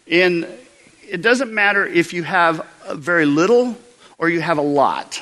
In 0.05 0.45
it 1.09 1.21
doesn't 1.21 1.53
matter 1.53 1.85
if 1.85 2.13
you 2.13 2.23
have 2.23 2.65
very 2.91 3.25
little 3.25 3.77
or 4.17 4.29
you 4.29 4.41
have 4.41 4.57
a 4.57 4.63
lot. 4.63 5.21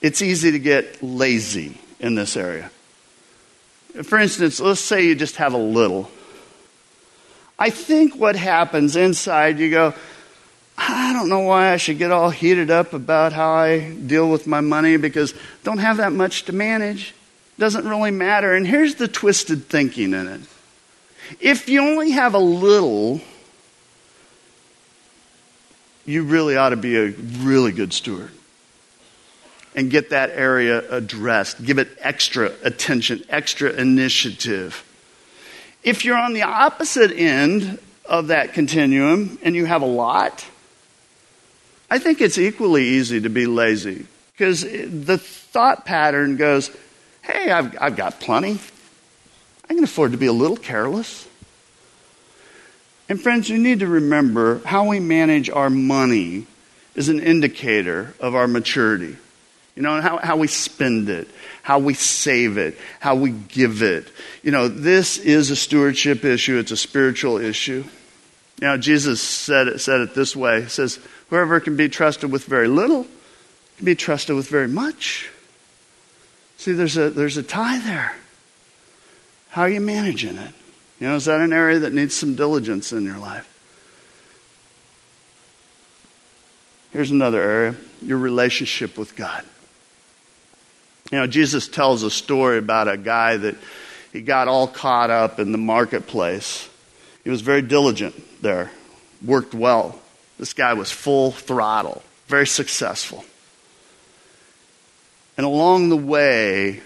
It's 0.00 0.20
easy 0.20 0.52
to 0.52 0.58
get 0.58 1.02
lazy 1.02 1.78
in 2.00 2.14
this 2.14 2.36
area. 2.36 2.70
For 4.02 4.18
instance, 4.18 4.58
let's 4.60 4.80
say 4.80 5.06
you 5.06 5.14
just 5.14 5.36
have 5.36 5.52
a 5.52 5.58
little. 5.58 6.10
I 7.58 7.70
think 7.70 8.16
what 8.16 8.34
happens 8.34 8.96
inside, 8.96 9.58
you 9.58 9.70
go, 9.70 9.94
I 10.76 11.12
don't 11.12 11.28
know 11.28 11.40
why 11.40 11.72
I 11.72 11.76
should 11.76 11.98
get 11.98 12.10
all 12.10 12.30
heated 12.30 12.70
up 12.70 12.92
about 12.92 13.32
how 13.32 13.52
I 13.52 13.92
deal 13.92 14.28
with 14.28 14.46
my 14.46 14.60
money 14.60 14.96
because 14.96 15.34
I 15.34 15.36
don't 15.62 15.78
have 15.78 15.98
that 15.98 16.12
much 16.12 16.44
to 16.46 16.52
manage. 16.52 17.14
Doesn't 17.58 17.86
really 17.86 18.10
matter. 18.10 18.54
And 18.54 18.66
here's 18.66 18.96
the 18.96 19.06
twisted 19.06 19.68
thinking 19.68 20.14
in 20.14 20.26
it. 20.26 20.40
If 21.38 21.68
you 21.68 21.82
only 21.82 22.10
have 22.12 22.34
a 22.34 22.38
little, 22.38 23.20
you 26.04 26.22
really 26.22 26.56
ought 26.56 26.70
to 26.70 26.76
be 26.76 26.96
a 26.96 27.10
really 27.10 27.72
good 27.72 27.92
steward 27.92 28.30
and 29.74 29.90
get 29.90 30.10
that 30.10 30.30
area 30.30 30.88
addressed. 30.90 31.64
Give 31.64 31.78
it 31.78 31.88
extra 32.00 32.52
attention, 32.62 33.24
extra 33.28 33.70
initiative. 33.70 34.84
If 35.82 36.04
you're 36.04 36.18
on 36.18 36.32
the 36.32 36.42
opposite 36.42 37.12
end 37.12 37.78
of 38.04 38.28
that 38.28 38.52
continuum 38.52 39.38
and 39.42 39.56
you 39.56 39.64
have 39.64 39.82
a 39.82 39.86
lot, 39.86 40.44
I 41.90 41.98
think 41.98 42.20
it's 42.20 42.38
equally 42.38 42.84
easy 42.84 43.20
to 43.20 43.28
be 43.28 43.46
lazy 43.46 44.06
because 44.32 44.62
the 44.62 45.18
thought 45.18 45.84
pattern 45.84 46.36
goes, 46.36 46.70
hey, 47.22 47.50
I've, 47.50 47.76
I've 47.80 47.96
got 47.96 48.20
plenty. 48.20 48.58
I 49.68 49.74
can 49.74 49.84
afford 49.84 50.12
to 50.12 50.18
be 50.18 50.26
a 50.26 50.32
little 50.32 50.56
careless. 50.56 51.28
And 53.08 53.20
friends, 53.20 53.48
you 53.48 53.58
need 53.58 53.80
to 53.80 53.86
remember 53.86 54.60
how 54.64 54.88
we 54.88 55.00
manage 55.00 55.50
our 55.50 55.70
money 55.70 56.46
is 56.94 57.08
an 57.08 57.20
indicator 57.20 58.14
of 58.20 58.34
our 58.34 58.46
maturity. 58.46 59.16
You 59.76 59.82
know, 59.82 60.00
how, 60.00 60.18
how 60.18 60.36
we 60.36 60.48
spend 60.48 61.08
it, 61.08 61.28
how 61.62 61.78
we 61.78 61.94
save 61.94 62.58
it, 62.58 62.76
how 63.00 63.14
we 63.14 63.30
give 63.30 63.82
it. 63.82 64.06
You 64.42 64.50
know, 64.50 64.68
this 64.68 65.16
is 65.18 65.50
a 65.50 65.56
stewardship 65.56 66.24
issue, 66.24 66.58
it's 66.58 66.70
a 66.70 66.76
spiritual 66.76 67.38
issue. 67.38 67.84
Know, 68.60 68.76
Jesus 68.76 69.20
said 69.20 69.66
it, 69.66 69.80
said 69.80 70.00
it 70.00 70.14
this 70.14 70.36
way 70.36 70.62
He 70.62 70.68
says, 70.68 71.00
Whoever 71.30 71.58
can 71.58 71.76
be 71.76 71.88
trusted 71.88 72.30
with 72.30 72.44
very 72.44 72.68
little 72.68 73.06
can 73.76 73.84
be 73.84 73.96
trusted 73.96 74.36
with 74.36 74.48
very 74.48 74.68
much. 74.68 75.30
See, 76.58 76.72
there's 76.72 76.96
a, 76.96 77.10
there's 77.10 77.36
a 77.36 77.42
tie 77.42 77.80
there. 77.80 78.14
How 79.48 79.62
are 79.62 79.68
you 79.68 79.80
managing 79.80 80.36
it? 80.36 80.54
You 81.02 81.08
know, 81.08 81.16
is 81.16 81.24
that 81.24 81.40
an 81.40 81.52
area 81.52 81.80
that 81.80 81.92
needs 81.92 82.14
some 82.14 82.36
diligence 82.36 82.92
in 82.92 83.04
your 83.04 83.18
life? 83.18 83.48
Here's 86.92 87.10
another 87.10 87.42
area 87.42 87.74
your 88.02 88.18
relationship 88.18 88.96
with 88.96 89.16
God. 89.16 89.44
You 91.10 91.18
know, 91.18 91.26
Jesus 91.26 91.66
tells 91.66 92.04
a 92.04 92.10
story 92.10 92.58
about 92.58 92.86
a 92.86 92.96
guy 92.96 93.36
that 93.36 93.56
he 94.12 94.20
got 94.20 94.46
all 94.46 94.68
caught 94.68 95.10
up 95.10 95.40
in 95.40 95.50
the 95.50 95.58
marketplace. 95.58 96.70
He 97.24 97.30
was 97.30 97.40
very 97.40 97.62
diligent 97.62 98.14
there, 98.40 98.70
worked 99.26 99.54
well. 99.54 100.00
This 100.38 100.52
guy 100.52 100.74
was 100.74 100.92
full 100.92 101.32
throttle, 101.32 102.04
very 102.28 102.46
successful. 102.46 103.24
And 105.36 105.44
along 105.44 105.88
the 105.88 105.96
way, 105.96 106.80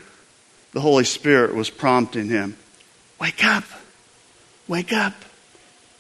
the 0.73 0.81
Holy 0.81 1.05
Spirit 1.05 1.55
was 1.55 1.69
prompting 1.69 2.31
him 2.31 2.57
Wake 3.19 3.45
up, 3.45 3.65
wake 4.69 4.93
up. 4.93 5.15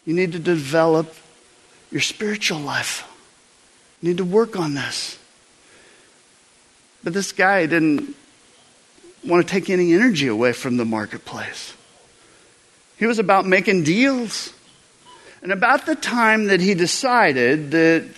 You 0.05 0.14
need 0.14 0.33
to 0.33 0.38
develop 0.38 1.14
your 1.90 2.00
spiritual 2.00 2.59
life. 2.59 3.09
You 4.00 4.11
need 4.11 4.18
to 4.18 4.24
work 4.24 4.57
on 4.57 4.74
this. 4.74 5.18
But 7.02 7.12
this 7.12 7.33
guy 7.33 7.66
didn't 7.66 8.14
want 9.24 9.46
to 9.46 9.50
take 9.52 9.70
any 9.70 9.92
energy 9.94 10.26
away 10.26 10.52
from 10.52 10.76
the 10.76 10.85
marketplace. 10.85 11.74
He 12.96 13.07
was 13.07 13.18
about 13.18 13.46
making 13.46 13.85
deals. 13.85 14.52
And 15.42 15.52
about 15.52 15.87
the 15.87 15.94
time 15.94 16.46
that 16.46 16.61
he 16.61 16.74
decided 16.74 17.70
that 17.72 18.09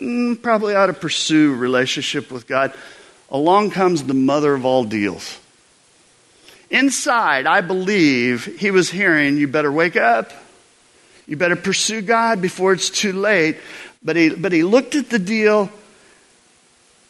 mm, 0.00 0.40
probably 0.40 0.74
ought 0.74 0.86
to 0.86 0.92
pursue 0.92 1.54
relationship 1.54 2.30
with 2.30 2.46
God, 2.46 2.72
along 3.30 3.72
comes 3.72 4.04
the 4.04 4.14
mother 4.14 4.54
of 4.54 4.64
all 4.64 4.84
deals. 4.84 5.38
Inside, 6.70 7.46
I 7.46 7.60
believe 7.62 8.44
he 8.44 8.70
was 8.70 8.90
hearing, 8.90 9.38
you 9.38 9.48
better 9.48 9.72
wake 9.72 9.96
up. 9.96 10.32
You 11.26 11.36
better 11.36 11.56
pursue 11.56 12.02
God 12.02 12.40
before 12.40 12.72
it's 12.72 12.90
too 12.90 13.12
late. 13.12 13.56
But 14.02 14.16
he, 14.16 14.30
but 14.30 14.52
he 14.52 14.62
looked 14.62 14.94
at 14.94 15.10
the 15.10 15.18
deal 15.18 15.70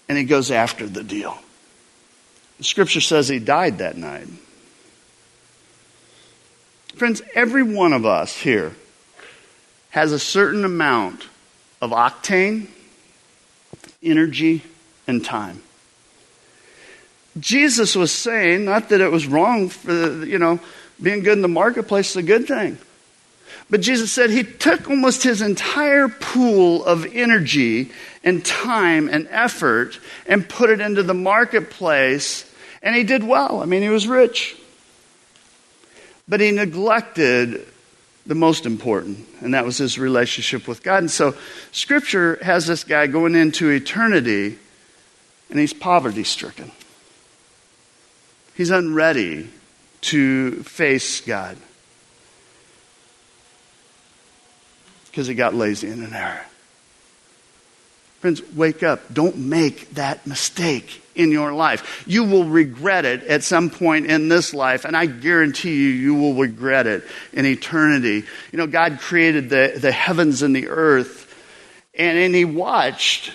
and 0.08 0.18
he 0.18 0.24
goes 0.24 0.50
after 0.50 0.86
the 0.86 1.04
deal. 1.04 1.38
The 2.58 2.64
scripture 2.64 3.00
says 3.00 3.28
he 3.28 3.38
died 3.38 3.78
that 3.78 3.96
night. 3.96 4.26
Friends, 6.96 7.22
every 7.34 7.62
one 7.62 7.92
of 7.92 8.04
us 8.04 8.36
here 8.36 8.74
has 9.90 10.12
a 10.12 10.18
certain 10.18 10.64
amount 10.64 11.28
of 11.80 11.90
octane, 11.90 12.66
energy, 14.02 14.62
and 15.06 15.24
time. 15.24 15.62
Jesus 17.40 17.94
was 17.96 18.12
saying, 18.12 18.64
not 18.64 18.88
that 18.88 19.00
it 19.00 19.10
was 19.10 19.26
wrong 19.26 19.68
for, 19.68 20.24
you 20.24 20.38
know, 20.38 20.60
being 21.00 21.22
good 21.22 21.34
in 21.34 21.42
the 21.42 21.48
marketplace 21.48 22.10
is 22.10 22.16
a 22.16 22.22
good 22.22 22.46
thing. 22.46 22.78
But 23.70 23.82
Jesus 23.82 24.10
said 24.10 24.30
he 24.30 24.44
took 24.44 24.88
almost 24.88 25.22
his 25.22 25.42
entire 25.42 26.08
pool 26.08 26.84
of 26.84 27.06
energy 27.14 27.90
and 28.24 28.44
time 28.44 29.08
and 29.08 29.28
effort 29.30 29.98
and 30.26 30.48
put 30.48 30.70
it 30.70 30.80
into 30.80 31.02
the 31.02 31.14
marketplace, 31.14 32.50
and 32.82 32.94
he 32.94 33.04
did 33.04 33.22
well. 33.22 33.60
I 33.60 33.66
mean, 33.66 33.82
he 33.82 33.90
was 33.90 34.08
rich. 34.08 34.56
But 36.26 36.40
he 36.40 36.50
neglected 36.50 37.66
the 38.26 38.34
most 38.34 38.66
important, 38.66 39.26
and 39.40 39.54
that 39.54 39.64
was 39.64 39.78
his 39.78 39.98
relationship 39.98 40.68
with 40.68 40.82
God. 40.82 40.98
And 40.98 41.10
so, 41.10 41.34
Scripture 41.72 42.38
has 42.42 42.66
this 42.66 42.84
guy 42.84 43.06
going 43.06 43.34
into 43.34 43.70
eternity, 43.70 44.58
and 45.50 45.58
he's 45.58 45.72
poverty 45.72 46.24
stricken. 46.24 46.70
He's 48.58 48.70
unready 48.70 49.48
to 50.02 50.62
face 50.64 51.22
God. 51.22 51.56
because 55.18 55.26
he 55.26 55.34
got 55.34 55.52
lazy 55.52 55.88
in 55.88 56.04
an 56.04 56.12
error. 56.12 56.46
Friends, 58.20 58.40
wake 58.54 58.84
up. 58.84 59.12
Don't 59.12 59.36
make 59.36 59.90
that 59.94 60.24
mistake 60.28 61.02
in 61.16 61.32
your 61.32 61.52
life. 61.52 62.04
You 62.06 62.22
will 62.22 62.44
regret 62.44 63.04
it 63.04 63.24
at 63.24 63.42
some 63.42 63.68
point 63.68 64.06
in 64.06 64.28
this 64.28 64.54
life, 64.54 64.84
and 64.84 64.96
I 64.96 65.06
guarantee 65.06 65.74
you, 65.74 65.88
you 65.88 66.14
will 66.14 66.34
regret 66.34 66.86
it 66.86 67.02
in 67.32 67.46
eternity. 67.46 68.22
You 68.52 68.58
know, 68.58 68.68
God 68.68 69.00
created 69.00 69.50
the, 69.50 69.76
the 69.76 69.90
heavens 69.90 70.42
and 70.42 70.54
the 70.54 70.68
earth, 70.68 71.34
and, 71.94 72.16
and 72.16 72.32
He 72.32 72.44
watched 72.44 73.32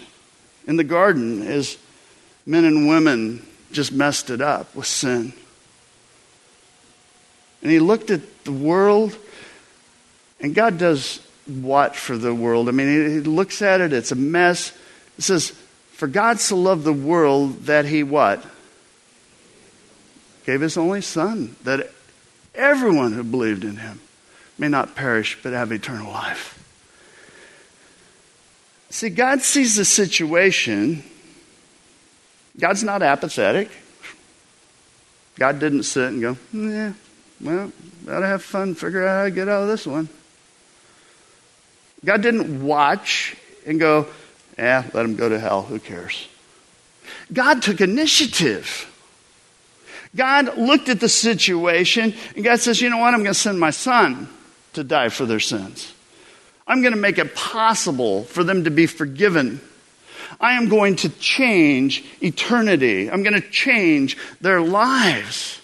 in 0.65 0.77
the 0.77 0.85
garden 0.85 1.41
as 1.41 1.77
men 2.45 2.63
and 2.63 2.87
women 2.87 3.45
just 3.73 3.91
messed 3.91 4.29
it 4.29 4.41
up 4.41 4.73
with 4.75 4.87
sin. 4.87 5.33
And 7.61 7.71
He 7.71 7.79
looked 7.79 8.11
at 8.11 8.43
the 8.43 8.51
world, 8.51 9.17
and 10.39 10.53
God 10.53 10.77
does 10.77 11.19
what 11.45 11.95
for 11.95 12.17
the 12.17 12.33
world? 12.33 12.69
I 12.69 12.71
mean, 12.71 13.09
he 13.09 13.19
looks 13.19 13.61
at 13.61 13.81
it, 13.81 13.93
it's 13.93 14.11
a 14.11 14.15
mess. 14.15 14.75
It 15.17 15.23
says, 15.23 15.49
For 15.91 16.07
God 16.07 16.39
so 16.39 16.55
loved 16.55 16.83
the 16.83 16.93
world 16.93 17.65
that 17.65 17.85
he 17.85 18.03
what? 18.03 18.43
Gave 20.45 20.61
his 20.61 20.77
only 20.77 21.01
son, 21.01 21.55
that 21.63 21.89
everyone 22.53 23.13
who 23.13 23.23
believed 23.23 23.63
in 23.63 23.77
him 23.77 23.99
may 24.57 24.67
not 24.67 24.95
perish 24.95 25.37
but 25.41 25.53
have 25.53 25.71
eternal 25.71 26.11
life. 26.11 26.59
See, 28.89 29.09
God 29.09 29.41
sees 29.41 29.75
the 29.75 29.85
situation. 29.85 31.03
God's 32.59 32.83
not 32.83 33.01
apathetic. 33.01 33.69
God 35.35 35.59
didn't 35.59 35.83
sit 35.83 36.09
and 36.09 36.21
go, 36.21 36.37
yeah, 36.53 36.93
well, 37.41 37.71
gotta 38.05 38.27
have 38.27 38.43
fun, 38.43 38.75
figure 38.75 39.07
out 39.07 39.17
how 39.17 39.23
to 39.25 39.31
get 39.31 39.49
out 39.49 39.63
of 39.63 39.67
this 39.67 39.87
one. 39.87 40.07
God 42.05 42.21
didn't 42.21 42.63
watch 42.63 43.35
and 43.65 43.79
go, 43.79 44.07
yeah, 44.57 44.83
let 44.93 45.05
him 45.05 45.15
go 45.15 45.29
to 45.29 45.39
hell. 45.39 45.63
Who 45.63 45.79
cares? 45.79 46.27
God 47.31 47.61
took 47.61 47.81
initiative. 47.81 48.89
God 50.15 50.57
looked 50.57 50.89
at 50.89 50.99
the 50.99 51.09
situation 51.09 52.13
and 52.35 52.43
God 52.43 52.59
says, 52.59 52.81
you 52.81 52.89
know 52.89 52.97
what? 52.97 53.13
I'm 53.13 53.21
going 53.21 53.33
to 53.33 53.39
send 53.39 53.59
my 53.59 53.71
son 53.71 54.29
to 54.73 54.83
die 54.83 55.09
for 55.09 55.25
their 55.25 55.39
sins. 55.39 55.93
I'm 56.67 56.81
going 56.81 56.93
to 56.93 56.99
make 56.99 57.17
it 57.17 57.35
possible 57.35 58.23
for 58.23 58.43
them 58.43 58.65
to 58.65 58.71
be 58.71 58.85
forgiven. 58.85 59.59
I 60.43 60.55
am 60.55 60.67
going 60.67 60.97
to 60.97 61.09
change 61.09 62.03
eternity. 62.21 63.09
I'm 63.09 63.23
going 63.23 63.41
to 63.41 63.49
change 63.49 64.17
their 64.41 64.59
lives. 64.59 65.61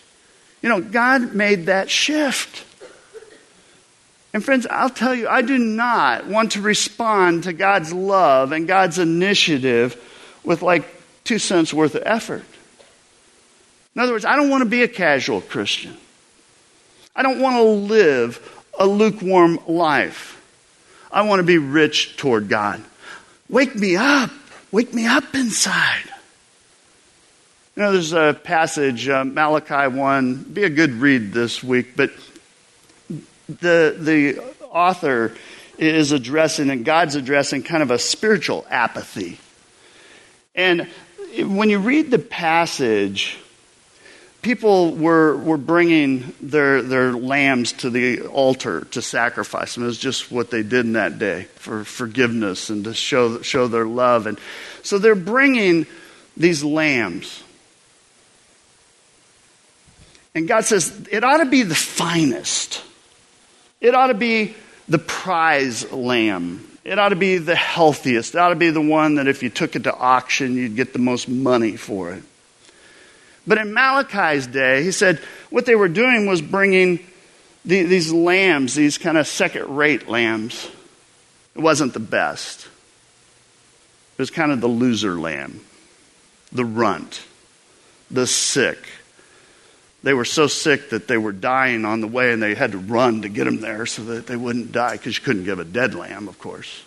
You 0.61 0.69
know, 0.69 0.79
God 0.79 1.35
made 1.35 1.65
that 1.65 1.89
shift. 1.89 2.65
And 4.33 4.41
friends, 4.41 4.65
I'll 4.71 4.89
tell 4.89 5.13
you, 5.13 5.27
I 5.27 5.41
do 5.41 5.57
not 5.57 6.27
want 6.27 6.53
to 6.53 6.61
respond 6.61 7.43
to 7.43 7.51
God's 7.51 7.91
love 7.91 8.53
and 8.53 8.69
God's 8.69 8.99
initiative 8.99 10.01
with 10.45 10.61
like 10.61 10.85
two 11.25 11.39
cents 11.39 11.73
worth 11.73 11.95
of 11.95 12.03
effort. 12.05 12.45
In 13.95 14.01
other 14.01 14.13
words, 14.13 14.23
I 14.23 14.37
don't 14.37 14.49
want 14.49 14.63
to 14.63 14.69
be 14.69 14.83
a 14.83 14.87
casual 14.87 15.41
Christian. 15.41 15.97
I 17.13 17.21
don't 17.21 17.41
want 17.41 17.57
to 17.57 17.63
live 17.63 18.63
a 18.79 18.87
lukewarm 18.87 19.59
life. 19.67 20.41
I 21.11 21.23
want 21.23 21.41
to 21.41 21.45
be 21.45 21.57
rich 21.57 22.15
toward 22.15 22.47
God. 22.47 22.81
Wake 23.49 23.75
me 23.75 23.97
up. 23.97 24.29
Wake 24.71 24.93
me 24.93 25.07
up 25.07 25.33
inside. 25.33 26.03
You 27.75 27.83
know, 27.83 27.91
there's 27.91 28.13
a 28.13 28.39
passage, 28.43 29.09
uh, 29.09 29.23
Malachi 29.25 29.95
1, 29.95 30.43
be 30.43 30.63
a 30.63 30.69
good 30.69 30.91
read 30.91 31.33
this 31.33 31.63
week, 31.63 31.95
but 31.95 32.11
the, 33.47 33.95
the 33.97 34.39
author 34.69 35.33
is 35.79 36.11
addressing, 36.11 36.69
and 36.69 36.85
God's 36.85 37.15
addressing 37.15 37.63
kind 37.63 37.81
of 37.81 37.89
a 37.89 37.97
spiritual 37.97 38.63
apathy. 38.69 39.39
And 40.53 40.87
when 41.39 41.71
you 41.71 41.79
read 41.79 42.11
the 42.11 42.19
passage, 42.19 43.37
people 44.49 44.95
were, 44.95 45.37
were 45.37 45.57
bringing 45.57 46.33
their, 46.41 46.81
their 46.81 47.13
lambs 47.13 47.71
to 47.71 47.91
the 47.91 48.25
altar 48.25 48.81
to 48.85 48.99
sacrifice 48.99 49.75
them. 49.75 49.83
It 49.83 49.85
was 49.85 49.99
just 49.99 50.31
what 50.31 50.49
they 50.49 50.63
did 50.63 50.87
in 50.87 50.93
that 50.93 51.19
day 51.19 51.43
for 51.53 51.83
forgiveness 51.83 52.71
and 52.71 52.83
to 52.85 52.95
show, 52.95 53.43
show 53.43 53.67
their 53.67 53.85
love. 53.85 54.25
And 54.25 54.39
so 54.81 54.97
they're 54.97 55.13
bringing 55.13 55.85
these 56.35 56.63
lambs. 56.63 57.43
And 60.33 60.47
God 60.47 60.65
says, 60.65 61.07
it 61.11 61.23
ought 61.23 61.43
to 61.43 61.45
be 61.45 61.61
the 61.61 61.75
finest. 61.75 62.83
It 63.79 63.93
ought 63.93 64.07
to 64.07 64.15
be 64.15 64.55
the 64.87 64.97
prize 64.97 65.91
lamb. 65.91 66.67
It 66.83 66.97
ought 66.97 67.09
to 67.09 67.15
be 67.15 67.37
the 67.37 67.55
healthiest. 67.55 68.33
It 68.33 68.39
ought 68.39 68.49
to 68.49 68.55
be 68.55 68.71
the 68.71 68.81
one 68.81 69.15
that 69.15 69.27
if 69.27 69.43
you 69.43 69.51
took 69.51 69.75
it 69.75 69.83
to 69.83 69.95
auction, 69.95 70.55
you'd 70.55 70.75
get 70.75 70.91
the 70.91 70.97
most 70.97 71.29
money 71.29 71.77
for 71.77 72.13
it. 72.13 72.23
But 73.47 73.57
in 73.57 73.73
Malachi's 73.73 74.47
day, 74.47 74.83
he 74.83 74.91
said 74.91 75.19
what 75.49 75.65
they 75.65 75.75
were 75.75 75.87
doing 75.87 76.25
was 76.25 76.41
bringing 76.41 76.99
the, 77.65 77.83
these 77.83 78.11
lambs, 78.11 78.75
these 78.75 78.97
kind 78.97 79.17
of 79.17 79.27
second 79.27 79.75
rate 79.75 80.07
lambs. 80.07 80.69
It 81.55 81.61
wasn't 81.61 81.93
the 81.93 81.99
best, 81.99 82.65
it 82.65 84.21
was 84.21 84.29
kind 84.29 84.51
of 84.51 84.61
the 84.61 84.67
loser 84.67 85.19
lamb, 85.19 85.61
the 86.51 86.65
runt, 86.65 87.23
the 88.09 88.27
sick. 88.27 88.77
They 90.01 90.13
were 90.13 90.25
so 90.25 90.47
sick 90.47 90.91
that 90.91 91.09
they 91.09 91.17
were 91.17 91.33
dying 91.33 91.83
on 91.83 91.99
the 91.99 92.07
way, 92.07 92.31
and 92.31 92.41
they 92.41 92.55
had 92.55 92.71
to 92.71 92.77
run 92.77 93.23
to 93.23 93.29
get 93.29 93.43
them 93.43 93.59
there 93.59 93.85
so 93.85 94.03
that 94.03 94.27
they 94.27 94.37
wouldn't 94.37 94.71
die 94.71 94.93
because 94.93 95.17
you 95.17 95.23
couldn't 95.23 95.43
give 95.43 95.59
a 95.59 95.65
dead 95.65 95.93
lamb, 95.93 96.29
of 96.29 96.39
course. 96.39 96.83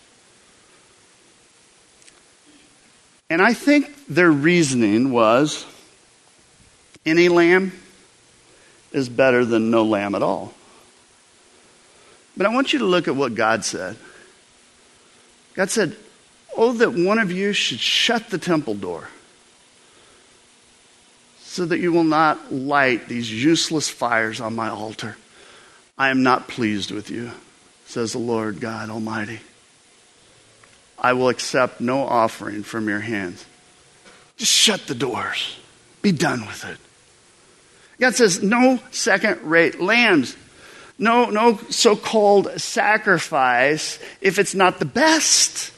And 3.29 3.43
I 3.43 3.53
think 3.53 4.07
their 4.09 4.31
reasoning 4.31 5.11
was 5.11 5.67
any 7.05 7.29
lamb 7.29 7.73
is 8.93 9.09
better 9.09 9.45
than 9.45 9.71
no 9.71 9.85
lamb 9.85 10.15
at 10.15 10.23
all. 10.23 10.55
But 12.37 12.47
I 12.47 12.55
want 12.55 12.73
you 12.73 12.79
to 12.81 12.85
look 12.85 13.09
at 13.09 13.17
what 13.17 13.35
God 13.35 13.65
said. 13.65 13.97
God 15.55 15.71
said, 15.71 15.97
Oh, 16.57 16.73
that 16.75 16.93
one 16.93 17.19
of 17.19 17.33
you 17.33 17.53
should 17.53 17.81
shut 17.81 18.29
the 18.29 18.39
temple 18.39 18.75
door 18.75 19.09
so 21.41 21.65
that 21.67 21.79
you 21.79 21.93
will 21.93 22.05
not 22.05 22.53
light 22.53 23.09
these 23.09 23.31
useless 23.31 23.89
fires 23.89 24.41
on 24.41 24.55
my 24.55 24.69
altar. 24.69 25.17
I 25.99 26.09
am 26.09 26.23
not 26.23 26.49
pleased 26.49 26.91
with 26.91 27.11
you, 27.11 27.31
says 27.87 28.13
the 28.13 28.19
Lord 28.19 28.61
God 28.61 28.91
Almighty. 28.91 29.41
I 30.99 31.13
will 31.15 31.29
accept 31.29 31.81
no 31.81 32.05
offering 32.05 32.63
from 32.63 32.89
your 32.89 33.01
hands. 33.01 33.45
Just 34.37 34.53
shut 34.53 34.87
the 34.87 34.95
doors. 34.95 35.59
Be 36.01 36.13
done 36.13 36.47
with 36.47 36.65
it. 36.65 36.79
God 38.03 38.17
says, 38.17 38.43
no 38.43 38.81
second 38.91 39.43
rate 39.43 39.81
lambs. 39.81 40.37
No, 40.99 41.27
no 41.27 41.57
so 41.71 41.95
called 41.95 42.51
sacrifice 42.61 44.01
if 44.21 44.41
it's 44.41 44.57
not 44.57 44.81
the 44.81 44.85
best. 44.85 45.73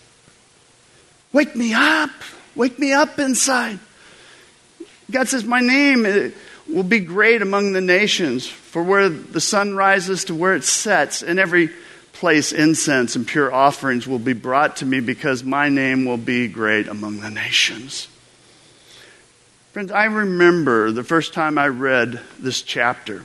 Wake 1.34 1.54
me 1.54 1.74
up. 1.74 2.08
Wake 2.54 2.78
me 2.78 2.94
up 2.94 3.18
inside. 3.18 3.78
God 5.10 5.28
says, 5.28 5.44
My 5.44 5.60
name 5.60 6.06
uh, 6.06 6.30
will 6.66 6.82
be 6.82 7.00
great 7.00 7.42
among 7.42 7.74
the 7.74 7.82
nations, 7.82 8.46
for 8.46 8.82
where 8.82 9.10
the 9.10 9.38
sun 9.38 9.74
rises 9.74 10.24
to 10.24 10.34
where 10.34 10.54
it 10.54 10.64
sets, 10.64 11.22
in 11.22 11.38
every 11.38 11.68
place 12.14 12.52
incense 12.52 13.16
and 13.16 13.26
pure 13.26 13.52
offerings 13.52 14.08
will 14.08 14.18
be 14.18 14.32
brought 14.32 14.76
to 14.76 14.86
me, 14.86 15.00
because 15.00 15.44
my 15.44 15.68
name 15.68 16.06
will 16.06 16.16
be 16.16 16.48
great 16.48 16.88
among 16.88 17.20
the 17.20 17.30
nations. 17.30 18.08
Friends, 19.74 19.90
I 19.90 20.04
remember 20.04 20.92
the 20.92 21.02
first 21.02 21.34
time 21.34 21.58
I 21.58 21.66
read 21.66 22.20
this 22.38 22.62
chapter. 22.62 23.24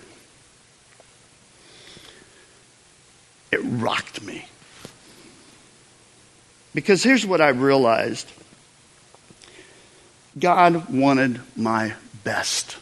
It 3.52 3.60
rocked 3.62 4.24
me. 4.24 4.47
Because 6.74 7.04
here's 7.04 7.24
what 7.24 7.39
I 7.39 7.50
realized 7.50 8.28
God 10.39 10.89
wanted 10.89 11.39
my 11.56 11.93
best. 12.24 12.78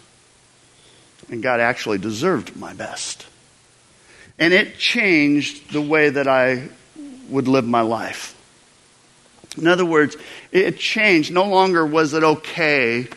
And 1.27 1.43
God 1.43 1.59
actually 1.59 1.97
deserved 1.97 2.55
my 2.55 2.73
best. 2.73 3.25
And 4.39 4.53
it 4.53 4.77
changed 4.77 5.73
the 5.73 5.81
way 5.81 6.09
that 6.09 6.29
I 6.29 6.69
would 7.27 7.49
live 7.49 7.65
my 7.65 7.81
life. 7.81 8.33
In 9.57 9.67
other 9.67 9.83
words, 9.83 10.15
it 10.53 10.79
changed. 10.79 11.33
No 11.33 11.43
longer 11.43 11.85
was 11.85 12.13
it 12.13 12.23
okay 12.23 13.09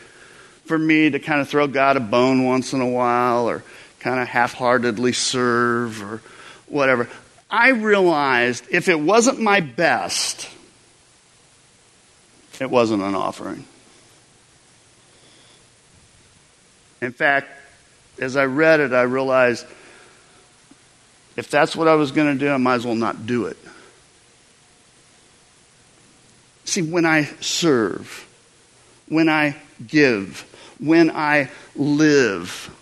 for 0.71 0.79
me 0.79 1.11
to 1.11 1.19
kind 1.19 1.41
of 1.41 1.49
throw 1.49 1.67
God 1.67 1.97
a 1.97 2.01
bone 2.01 2.45
once 2.45 2.73
in 2.73 2.81
a 2.81 2.89
while 2.89 3.49
or 3.49 3.65
kind 3.99 4.21
of 4.21 4.29
half 4.29 4.55
heartedly 4.55 5.13
serve 5.13 6.01
or 6.01 6.23
whatever. 6.69 7.09
I 7.51 7.71
realized 7.71 8.65
if 8.71 8.89
it 8.89 9.01
wasn't 9.01 9.41
my 9.41 9.59
best, 9.59 10.49
it 12.61 12.71
wasn't 12.71 13.03
an 13.03 13.17
offering. 13.17 13.65
In 17.01 17.11
fact, 17.11 17.49
as 18.21 18.37
I 18.37 18.45
read 18.45 18.79
it, 18.79 18.93
I 18.93 19.03
realized 19.03 19.67
if 21.37 21.51
that's 21.51 21.75
what 21.75 21.89
I 21.89 21.97
was 21.97 22.13
going 22.13 22.33
to 22.33 22.39
do, 22.39 22.49
I 22.49 22.59
might 22.59 22.77
as 22.77 22.87
well 22.87 22.95
not 22.95 23.27
do 23.27 23.47
it. 23.47 23.57
See, 26.65 26.83
when 26.83 27.05
I 27.05 27.25
serve, 27.41 28.29
when 29.09 29.29
I 29.29 29.57
give, 29.85 30.47
when 30.81 31.11
I 31.11 31.51
live, 31.77 32.75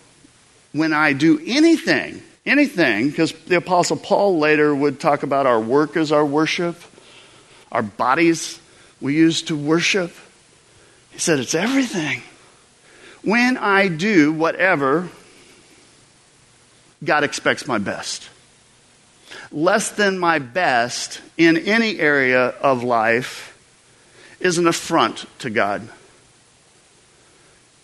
when 0.71 0.93
I 0.93 1.13
do 1.13 1.39
anything, 1.45 2.21
anything, 2.45 3.09
because 3.09 3.31
the 3.31 3.57
Apostle 3.57 3.97
Paul 3.97 4.39
later 4.39 4.73
would 4.73 4.99
talk 4.99 5.23
about 5.23 5.45
our 5.45 5.59
work 5.59 5.97
as 5.97 6.11
our 6.11 6.25
worship, 6.25 6.81
our 7.71 7.83
bodies 7.83 8.59
we 9.01 9.15
use 9.15 9.43
to 9.43 9.55
worship. 9.55 10.13
He 11.11 11.19
said 11.19 11.39
it's 11.39 11.55
everything. 11.55 12.21
When 13.21 13.57
I 13.57 13.89
do 13.89 14.31
whatever, 14.31 15.09
God 17.03 17.23
expects 17.23 17.67
my 17.67 17.77
best. 17.77 18.29
Less 19.51 19.91
than 19.91 20.17
my 20.17 20.39
best 20.39 21.21
in 21.37 21.57
any 21.57 21.99
area 21.99 22.47
of 22.61 22.83
life 22.83 23.57
is 24.39 24.57
an 24.57 24.67
affront 24.67 25.25
to 25.39 25.49
God. 25.49 25.87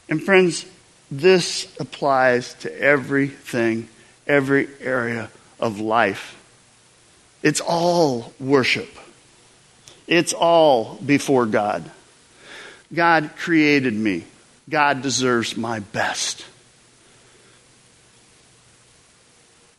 And 0.08 0.22
friends, 0.22 0.66
this 1.10 1.74
applies 1.80 2.54
to 2.56 2.82
everything, 2.82 3.90
every 4.28 4.68
area 4.80 5.30
of 5.60 5.80
life. 5.80 6.42
It's 7.42 7.62
all 7.62 8.34
worship. 8.40 8.90
It's 10.08 10.34
all 10.34 10.96
before 11.06 11.46
God. 11.46 11.90
God 12.94 13.32
created 13.38 13.94
me. 13.94 14.26
God 14.70 15.02
deserves 15.02 15.56
my 15.56 15.80
best. 15.80 16.46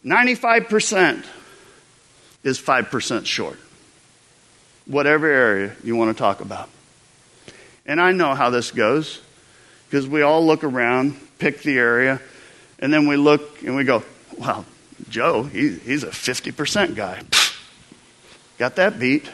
95% 0.04 1.24
is 2.44 2.60
5% 2.60 3.26
short. 3.26 3.58
Whatever 4.86 5.26
area 5.26 5.74
you 5.82 5.96
want 5.96 6.16
to 6.16 6.20
talk 6.20 6.40
about. 6.40 6.68
And 7.84 8.00
I 8.00 8.12
know 8.12 8.34
how 8.34 8.50
this 8.50 8.70
goes 8.70 9.20
because 9.88 10.06
we 10.06 10.22
all 10.22 10.44
look 10.44 10.64
around, 10.64 11.16
pick 11.38 11.62
the 11.62 11.78
area, 11.78 12.20
and 12.78 12.92
then 12.92 13.06
we 13.06 13.16
look 13.16 13.62
and 13.62 13.76
we 13.76 13.84
go, 13.84 14.02
well, 14.38 14.64
Joe, 15.08 15.44
he, 15.44 15.74
he's 15.78 16.02
a 16.02 16.08
50% 16.08 16.94
guy. 16.94 17.22
Got 18.58 18.76
that 18.76 18.98
beat. 18.98 19.28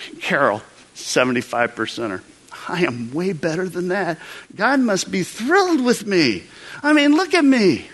Carol, 0.20 0.62
75 0.94 1.74
percenter. 1.74 2.22
I 2.68 2.84
am 2.84 3.12
way 3.12 3.32
better 3.32 3.68
than 3.68 3.88
that. 3.88 4.18
God 4.54 4.80
must 4.80 5.10
be 5.10 5.22
thrilled 5.22 5.82
with 5.82 6.06
me. 6.06 6.44
I 6.82 6.92
mean, 6.92 7.14
look 7.14 7.34
at 7.34 7.44
me. 7.44 7.88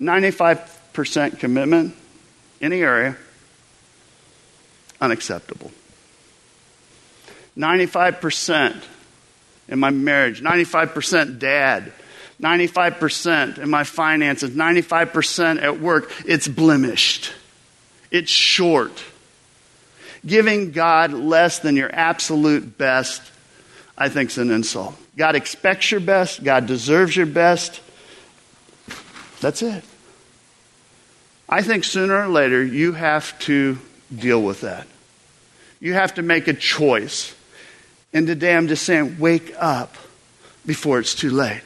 95% 0.00 1.38
commitment, 1.38 1.94
any 2.62 2.80
area, 2.80 3.16
unacceptable. 5.00 5.70
95% 7.60 8.82
in 9.68 9.78
my 9.78 9.90
marriage, 9.90 10.42
95% 10.42 11.38
dad, 11.38 11.92
95% 12.40 13.58
in 13.58 13.70
my 13.70 13.84
finances, 13.84 14.50
95% 14.50 15.62
at 15.62 15.78
work, 15.78 16.10
it's 16.26 16.48
blemished. 16.48 17.32
It's 18.10 18.30
short. 18.30 19.04
Giving 20.26 20.72
God 20.72 21.12
less 21.12 21.60
than 21.60 21.76
your 21.76 21.90
absolute 21.94 22.76
best, 22.76 23.22
I 23.96 24.08
think, 24.08 24.30
is 24.30 24.38
an 24.38 24.50
insult. 24.50 24.94
God 25.16 25.36
expects 25.36 25.90
your 25.90 26.00
best, 26.00 26.42
God 26.42 26.66
deserves 26.66 27.14
your 27.16 27.26
best. 27.26 27.80
That's 29.40 29.62
it. 29.62 29.84
I 31.48 31.62
think 31.62 31.84
sooner 31.84 32.22
or 32.22 32.28
later 32.28 32.62
you 32.62 32.92
have 32.92 33.38
to 33.40 33.78
deal 34.14 34.42
with 34.42 34.62
that. 34.62 34.86
You 35.80 35.94
have 35.94 36.14
to 36.14 36.22
make 36.22 36.46
a 36.46 36.54
choice. 36.54 37.34
And 38.12 38.26
today 38.26 38.54
I'm 38.56 38.68
just 38.68 38.84
saying, 38.84 39.18
wake 39.18 39.54
up 39.58 39.94
before 40.66 40.98
it's 40.98 41.14
too 41.14 41.30
late. 41.30 41.62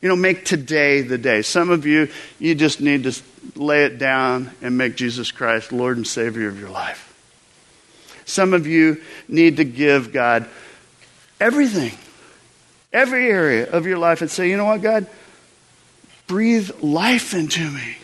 You 0.00 0.08
know, 0.08 0.16
make 0.16 0.44
today 0.44 1.02
the 1.02 1.16
day. 1.16 1.42
Some 1.42 1.70
of 1.70 1.86
you, 1.86 2.08
you 2.38 2.54
just 2.54 2.80
need 2.80 3.04
to 3.04 3.22
lay 3.54 3.84
it 3.84 3.98
down 3.98 4.50
and 4.60 4.76
make 4.76 4.96
Jesus 4.96 5.30
Christ 5.30 5.72
Lord 5.72 5.96
and 5.96 6.06
Savior 6.06 6.48
of 6.48 6.58
your 6.58 6.70
life. 6.70 7.08
Some 8.24 8.52
of 8.52 8.66
you 8.66 9.00
need 9.28 9.58
to 9.58 9.64
give 9.64 10.12
God 10.12 10.48
everything, 11.40 11.92
every 12.92 13.28
area 13.28 13.70
of 13.70 13.86
your 13.86 13.98
life, 13.98 14.22
and 14.22 14.30
say, 14.30 14.50
you 14.50 14.56
know 14.56 14.64
what, 14.64 14.82
God? 14.82 15.06
Breathe 16.26 16.70
life 16.82 17.34
into 17.34 17.68
me. 17.70 17.96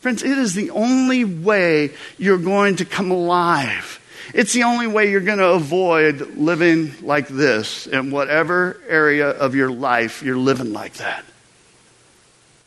Friends, 0.00 0.22
it 0.22 0.36
is 0.36 0.54
the 0.54 0.70
only 0.70 1.24
way 1.24 1.90
you're 2.18 2.38
going 2.38 2.76
to 2.76 2.84
come 2.84 3.10
alive. 3.10 4.00
It's 4.34 4.52
the 4.52 4.64
only 4.64 4.88
way 4.88 5.12
you're 5.12 5.20
going 5.20 5.38
to 5.38 5.52
avoid 5.52 6.36
living 6.36 6.92
like 7.02 7.28
this 7.28 7.86
in 7.86 8.10
whatever 8.10 8.80
area 8.88 9.30
of 9.30 9.54
your 9.54 9.70
life 9.70 10.24
you're 10.24 10.36
living 10.36 10.72
like 10.72 10.94
that. 10.94 11.24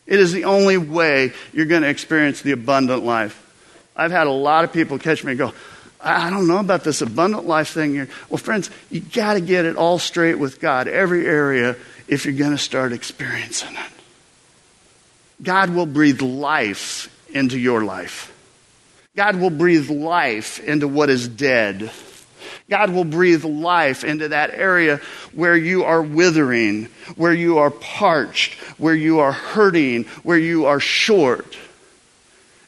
It 0.06 0.18
is 0.18 0.32
the 0.32 0.46
only 0.46 0.78
way 0.78 1.34
you're 1.52 1.66
going 1.66 1.82
to 1.82 1.88
experience 1.90 2.40
the 2.40 2.52
abundant 2.52 3.04
life. 3.04 3.44
I've 3.94 4.10
had 4.10 4.26
a 4.26 4.32
lot 4.32 4.64
of 4.64 4.72
people 4.72 4.98
catch 4.98 5.22
me 5.22 5.32
and 5.32 5.38
go, 5.38 5.52
I 6.00 6.30
don't 6.30 6.46
know 6.46 6.58
about 6.58 6.84
this 6.84 7.02
abundant 7.02 7.46
life 7.46 7.68
thing 7.68 7.92
here. 7.92 8.08
Well, 8.30 8.38
friends, 8.38 8.70
you 8.88 9.00
got 9.00 9.34
to 9.34 9.42
get 9.42 9.66
it 9.66 9.76
all 9.76 9.98
straight 9.98 10.36
with 10.36 10.60
God, 10.60 10.88
every 10.88 11.26
area, 11.26 11.76
if 12.06 12.24
you're 12.24 12.32
going 12.32 12.52
to 12.52 12.58
start 12.58 12.94
experiencing 12.94 13.74
it. 13.74 13.92
God 15.42 15.68
will 15.68 15.84
breathe 15.84 16.22
life 16.22 17.14
into 17.28 17.58
your 17.58 17.84
life. 17.84 18.32
God 19.18 19.34
will 19.34 19.50
breathe 19.50 19.90
life 19.90 20.60
into 20.60 20.86
what 20.86 21.10
is 21.10 21.26
dead. 21.26 21.90
God 22.70 22.90
will 22.90 23.02
breathe 23.02 23.44
life 23.44 24.04
into 24.04 24.28
that 24.28 24.54
area 24.54 25.00
where 25.32 25.56
you 25.56 25.82
are 25.82 26.00
withering, 26.00 26.84
where 27.16 27.32
you 27.32 27.58
are 27.58 27.72
parched, 27.72 28.54
where 28.78 28.94
you 28.94 29.18
are 29.18 29.32
hurting, 29.32 30.04
where 30.22 30.38
you 30.38 30.66
are 30.66 30.78
short. 30.78 31.58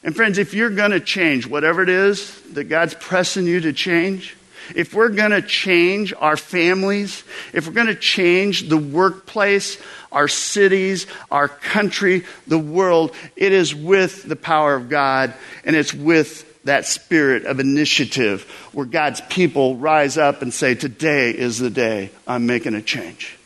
And 0.03 0.13
friends, 0.13 0.37
if 0.39 0.53
you're 0.53 0.69
going 0.69 0.91
to 0.91 0.99
change 0.99 1.47
whatever 1.47 1.83
it 1.83 1.89
is 1.89 2.41
that 2.51 2.65
God's 2.65 2.95
pressing 2.95 3.45
you 3.45 3.61
to 3.61 3.71
change, 3.71 4.35
if 4.75 4.93
we're 4.93 5.09
going 5.09 5.31
to 5.31 5.41
change 5.41 6.13
our 6.17 6.37
families, 6.37 7.23
if 7.53 7.67
we're 7.67 7.73
going 7.73 7.87
to 7.87 7.95
change 7.95 8.69
the 8.69 8.77
workplace, 8.77 9.81
our 10.11 10.27
cities, 10.27 11.07
our 11.29 11.47
country, 11.47 12.25
the 12.47 12.59
world, 12.59 13.15
it 13.35 13.51
is 13.51 13.73
with 13.73 14.23
the 14.23 14.35
power 14.35 14.75
of 14.75 14.89
God 14.89 15.33
and 15.63 15.75
it's 15.75 15.93
with 15.93 16.47
that 16.63 16.85
spirit 16.85 17.45
of 17.45 17.59
initiative 17.59 18.43
where 18.73 18.85
God's 18.85 19.21
people 19.21 19.77
rise 19.77 20.17
up 20.17 20.41
and 20.41 20.53
say, 20.53 20.75
Today 20.75 21.31
is 21.31 21.57
the 21.57 21.69
day 21.69 22.11
I'm 22.27 22.45
making 22.45 22.75
a 22.75 22.81
change. 22.81 23.37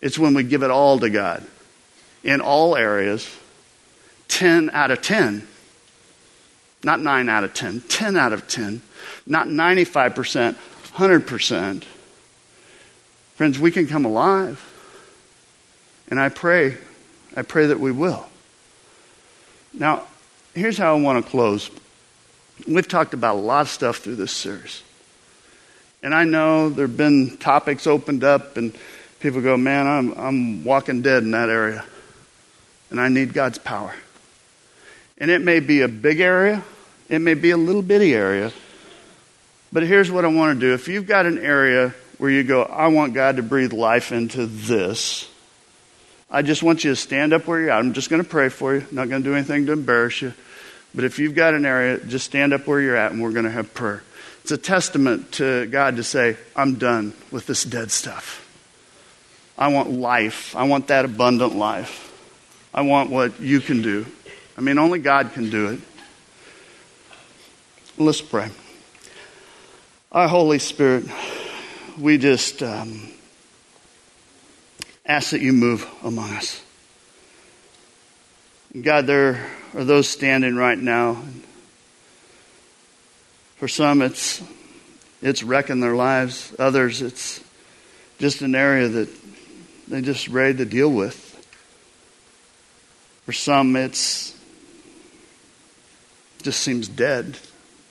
It's 0.00 0.18
when 0.18 0.34
we 0.34 0.42
give 0.42 0.62
it 0.62 0.70
all 0.70 0.98
to 0.98 1.08
God 1.08 1.42
in 2.22 2.40
all 2.40 2.76
areas 2.76 3.34
10 4.28 4.70
out 4.70 4.90
of 4.90 5.00
10. 5.00 5.46
Not 6.82 7.00
9 7.00 7.28
out 7.30 7.44
of 7.44 7.54
10, 7.54 7.80
10 7.88 8.16
out 8.16 8.32
of 8.34 8.46
10. 8.46 8.82
Not 9.26 9.48
95%, 9.48 10.56
100%. 10.94 11.84
Friends, 13.34 13.58
we 13.58 13.70
can 13.70 13.86
come 13.86 14.04
alive. 14.04 14.70
And 16.08 16.20
I 16.20 16.28
pray, 16.28 16.76
I 17.36 17.42
pray 17.42 17.66
that 17.66 17.80
we 17.80 17.90
will. 17.90 18.26
Now, 19.72 20.04
here's 20.54 20.78
how 20.78 20.96
I 20.96 21.00
want 21.00 21.24
to 21.24 21.30
close. 21.30 21.70
We've 22.68 22.86
talked 22.86 23.14
about 23.14 23.36
a 23.36 23.38
lot 23.38 23.62
of 23.62 23.68
stuff 23.68 23.98
through 23.98 24.16
this 24.16 24.32
series. 24.32 24.82
And 26.02 26.14
I 26.14 26.24
know 26.24 26.68
there 26.68 26.86
have 26.86 26.96
been 26.96 27.38
topics 27.38 27.86
opened 27.86 28.22
up, 28.22 28.56
and 28.56 28.76
people 29.20 29.40
go, 29.40 29.56
Man, 29.56 29.86
I'm, 29.86 30.12
I'm 30.12 30.64
walking 30.64 31.02
dead 31.02 31.22
in 31.22 31.30
that 31.32 31.48
area. 31.48 31.84
And 32.90 33.00
I 33.00 33.08
need 33.08 33.32
God's 33.32 33.58
power. 33.58 33.94
And 35.18 35.30
it 35.30 35.40
may 35.40 35.60
be 35.60 35.80
a 35.80 35.88
big 35.88 36.20
area, 36.20 36.62
it 37.08 37.20
may 37.20 37.34
be 37.34 37.50
a 37.50 37.56
little 37.56 37.82
bitty 37.82 38.14
area. 38.14 38.52
But 39.74 39.82
here's 39.82 40.08
what 40.08 40.24
I 40.24 40.28
want 40.28 40.60
to 40.60 40.66
do. 40.68 40.72
If 40.72 40.86
you've 40.86 41.08
got 41.08 41.26
an 41.26 41.36
area 41.36 41.92
where 42.18 42.30
you 42.30 42.44
go, 42.44 42.62
I 42.62 42.86
want 42.86 43.12
God 43.12 43.38
to 43.38 43.42
breathe 43.42 43.72
life 43.72 44.12
into 44.12 44.46
this, 44.46 45.28
I 46.30 46.42
just 46.42 46.62
want 46.62 46.84
you 46.84 46.90
to 46.90 46.96
stand 46.96 47.32
up 47.32 47.48
where 47.48 47.58
you're 47.58 47.70
at. 47.70 47.80
I'm 47.80 47.92
just 47.92 48.08
going 48.08 48.22
to 48.22 48.28
pray 48.28 48.50
for 48.50 48.76
you. 48.76 48.86
I'm 48.88 48.94
not 48.94 49.08
going 49.08 49.24
to 49.24 49.28
do 49.28 49.34
anything 49.34 49.66
to 49.66 49.72
embarrass 49.72 50.22
you. 50.22 50.32
But 50.94 51.02
if 51.02 51.18
you've 51.18 51.34
got 51.34 51.54
an 51.54 51.66
area, 51.66 51.98
just 51.98 52.24
stand 52.24 52.52
up 52.52 52.68
where 52.68 52.80
you're 52.80 52.94
at 52.94 53.10
and 53.10 53.20
we're 53.20 53.32
going 53.32 53.46
to 53.46 53.50
have 53.50 53.74
prayer. 53.74 54.04
It's 54.42 54.52
a 54.52 54.56
testament 54.56 55.32
to 55.32 55.66
God 55.66 55.96
to 55.96 56.04
say, 56.04 56.36
I'm 56.54 56.76
done 56.76 57.12
with 57.32 57.46
this 57.46 57.64
dead 57.64 57.90
stuff. 57.90 58.48
I 59.58 59.68
want 59.68 59.90
life. 59.90 60.54
I 60.54 60.68
want 60.68 60.86
that 60.86 61.04
abundant 61.04 61.56
life. 61.56 62.12
I 62.72 62.82
want 62.82 63.10
what 63.10 63.40
you 63.40 63.58
can 63.58 63.82
do. 63.82 64.06
I 64.56 64.60
mean, 64.60 64.78
only 64.78 65.00
God 65.00 65.32
can 65.32 65.50
do 65.50 65.70
it. 65.70 65.80
Let's 67.98 68.20
pray. 68.20 68.50
Our 70.14 70.28
Holy 70.28 70.60
Spirit, 70.60 71.06
we 71.98 72.18
just 72.18 72.62
um, 72.62 73.10
ask 75.04 75.30
that 75.30 75.40
you 75.40 75.52
move 75.52 75.84
among 76.04 76.30
us. 76.34 76.62
God, 78.80 79.08
there 79.08 79.44
are 79.74 79.82
those 79.82 80.08
standing 80.08 80.54
right 80.54 80.78
now. 80.78 81.20
For 83.56 83.66
some, 83.66 84.02
it's 84.02 84.40
it's 85.20 85.42
wrecking 85.42 85.80
their 85.80 85.96
lives. 85.96 86.54
Others, 86.60 87.02
it's 87.02 87.42
just 88.20 88.40
an 88.40 88.54
area 88.54 88.86
that 88.86 89.08
they 89.88 90.00
just 90.00 90.28
ready 90.28 90.58
to 90.58 90.64
deal 90.64 90.92
with. 90.92 91.18
For 93.26 93.32
some, 93.32 93.74
it's 93.74 94.32
just 96.42 96.60
seems 96.60 96.86
dead. 96.86 97.36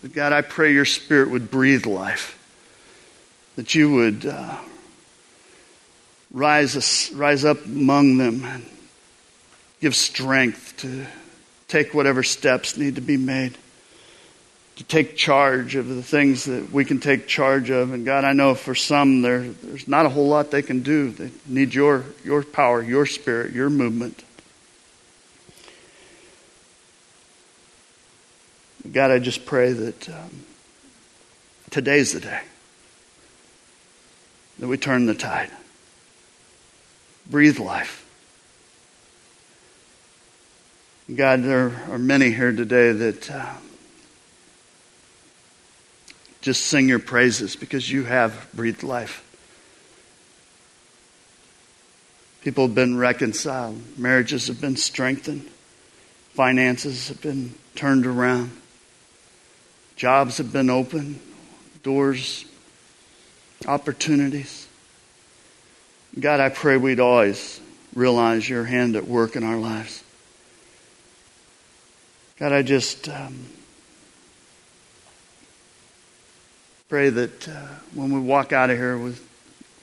But 0.03 0.11
God, 0.11 0.33
I 0.33 0.41
pray 0.41 0.73
your 0.73 0.83
spirit 0.83 1.29
would 1.29 1.49
breathe 1.49 1.85
life, 1.85 2.37
that 3.55 3.73
you 3.73 3.93
would 3.93 4.25
uh, 4.25 4.57
rise, 6.29 7.09
rise 7.15 7.45
up 7.45 7.65
among 7.65 8.17
them 8.17 8.43
and 8.43 8.65
give 9.79 9.95
strength 9.95 10.75
to 10.79 11.05
take 11.69 11.93
whatever 11.93 12.21
steps 12.21 12.75
need 12.75 12.95
to 12.95 13.01
be 13.01 13.15
made, 13.15 13.57
to 14.75 14.83
take 14.83 15.15
charge 15.15 15.75
of 15.75 15.87
the 15.87 16.03
things 16.03 16.43
that 16.45 16.69
we 16.73 16.83
can 16.83 16.99
take 16.99 17.25
charge 17.25 17.69
of. 17.69 17.93
And 17.93 18.05
God, 18.05 18.25
I 18.25 18.33
know 18.33 18.55
for 18.55 18.75
some 18.75 19.21
there, 19.21 19.43
there's 19.43 19.87
not 19.87 20.05
a 20.05 20.09
whole 20.09 20.27
lot 20.27 20.51
they 20.51 20.63
can 20.63 20.81
do. 20.81 21.11
They 21.11 21.31
need 21.47 21.73
your, 21.73 22.03
your 22.25 22.43
power, 22.43 22.83
your 22.83 23.05
spirit, 23.05 23.53
your 23.53 23.69
movement. 23.69 24.21
God, 28.91 29.11
I 29.11 29.19
just 29.19 29.45
pray 29.45 29.71
that 29.71 30.09
um, 30.09 30.45
today's 31.69 32.11
the 32.11 32.19
day 32.19 32.41
that 34.59 34.67
we 34.67 34.77
turn 34.77 35.05
the 35.05 35.15
tide. 35.15 35.49
Breathe 37.29 37.59
life. 37.59 38.05
God, 41.13 41.43
there 41.43 41.81
are 41.89 41.97
many 41.97 42.31
here 42.31 42.51
today 42.51 42.91
that 42.91 43.31
uh, 43.31 43.53
just 46.41 46.65
sing 46.65 46.89
your 46.89 46.99
praises 46.99 47.55
because 47.55 47.89
you 47.89 48.03
have 48.03 48.47
breathed 48.53 48.83
life. 48.83 49.21
People 52.41 52.67
have 52.67 52.75
been 52.75 52.97
reconciled, 52.97 53.81
marriages 53.97 54.47
have 54.47 54.59
been 54.59 54.75
strengthened, 54.75 55.49
finances 56.33 57.07
have 57.07 57.21
been 57.21 57.53
turned 57.75 58.05
around. 58.05 58.51
Jobs 59.95 60.37
have 60.37 60.51
been 60.51 60.69
open, 60.69 61.19
doors, 61.83 62.45
opportunities. 63.67 64.67
God, 66.19 66.39
I 66.39 66.49
pray 66.49 66.77
we'd 66.77 66.99
always 66.99 67.59
realize 67.95 68.47
your 68.47 68.65
hand 68.65 68.95
at 68.95 69.07
work 69.07 69.35
in 69.35 69.43
our 69.43 69.57
lives. 69.57 70.03
God, 72.39 72.51
I 72.51 72.61
just 72.61 73.07
um, 73.09 73.45
pray 76.89 77.09
that 77.09 77.47
uh, 77.47 77.67
when 77.93 78.11
we 78.11 78.19
walk 78.19 78.51
out 78.51 78.69
of 78.69 78.77
here, 78.77 78.97
we 78.97 79.15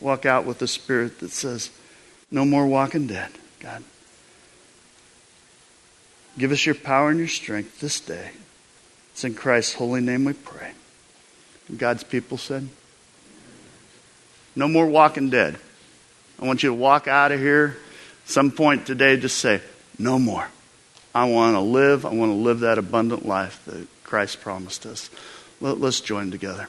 walk 0.00 0.26
out 0.26 0.44
with 0.44 0.60
a 0.62 0.68
spirit 0.68 1.20
that 1.20 1.30
says, 1.30 1.70
no 2.30 2.44
more 2.44 2.66
walking 2.66 3.06
dead, 3.06 3.30
God. 3.60 3.82
Give 6.38 6.52
us 6.52 6.64
your 6.64 6.74
power 6.74 7.10
and 7.10 7.18
your 7.18 7.28
strength 7.28 7.80
this 7.80 8.00
day. 8.00 8.30
It's 9.20 9.24
in 9.26 9.34
Christ's 9.34 9.74
holy 9.74 10.00
name 10.00 10.24
we 10.24 10.32
pray. 10.32 10.72
And 11.68 11.78
God's 11.78 12.02
people 12.02 12.38
said, 12.38 12.66
No 14.56 14.66
more 14.66 14.86
walking 14.86 15.28
dead. 15.28 15.58
I 16.40 16.46
want 16.46 16.62
you 16.62 16.70
to 16.70 16.74
walk 16.74 17.06
out 17.06 17.30
of 17.30 17.38
here 17.38 17.76
some 18.24 18.50
point 18.50 18.86
today, 18.86 19.18
just 19.18 19.36
say, 19.36 19.60
No 19.98 20.18
more. 20.18 20.48
I 21.14 21.28
want 21.28 21.54
to 21.54 21.60
live. 21.60 22.06
I 22.06 22.14
want 22.14 22.30
to 22.30 22.36
live 22.36 22.60
that 22.60 22.78
abundant 22.78 23.26
life 23.26 23.62
that 23.66 23.86
Christ 24.04 24.40
promised 24.40 24.86
us. 24.86 25.10
Let, 25.60 25.76
us 25.82 26.00
join 26.00 26.30
together. 26.30 26.66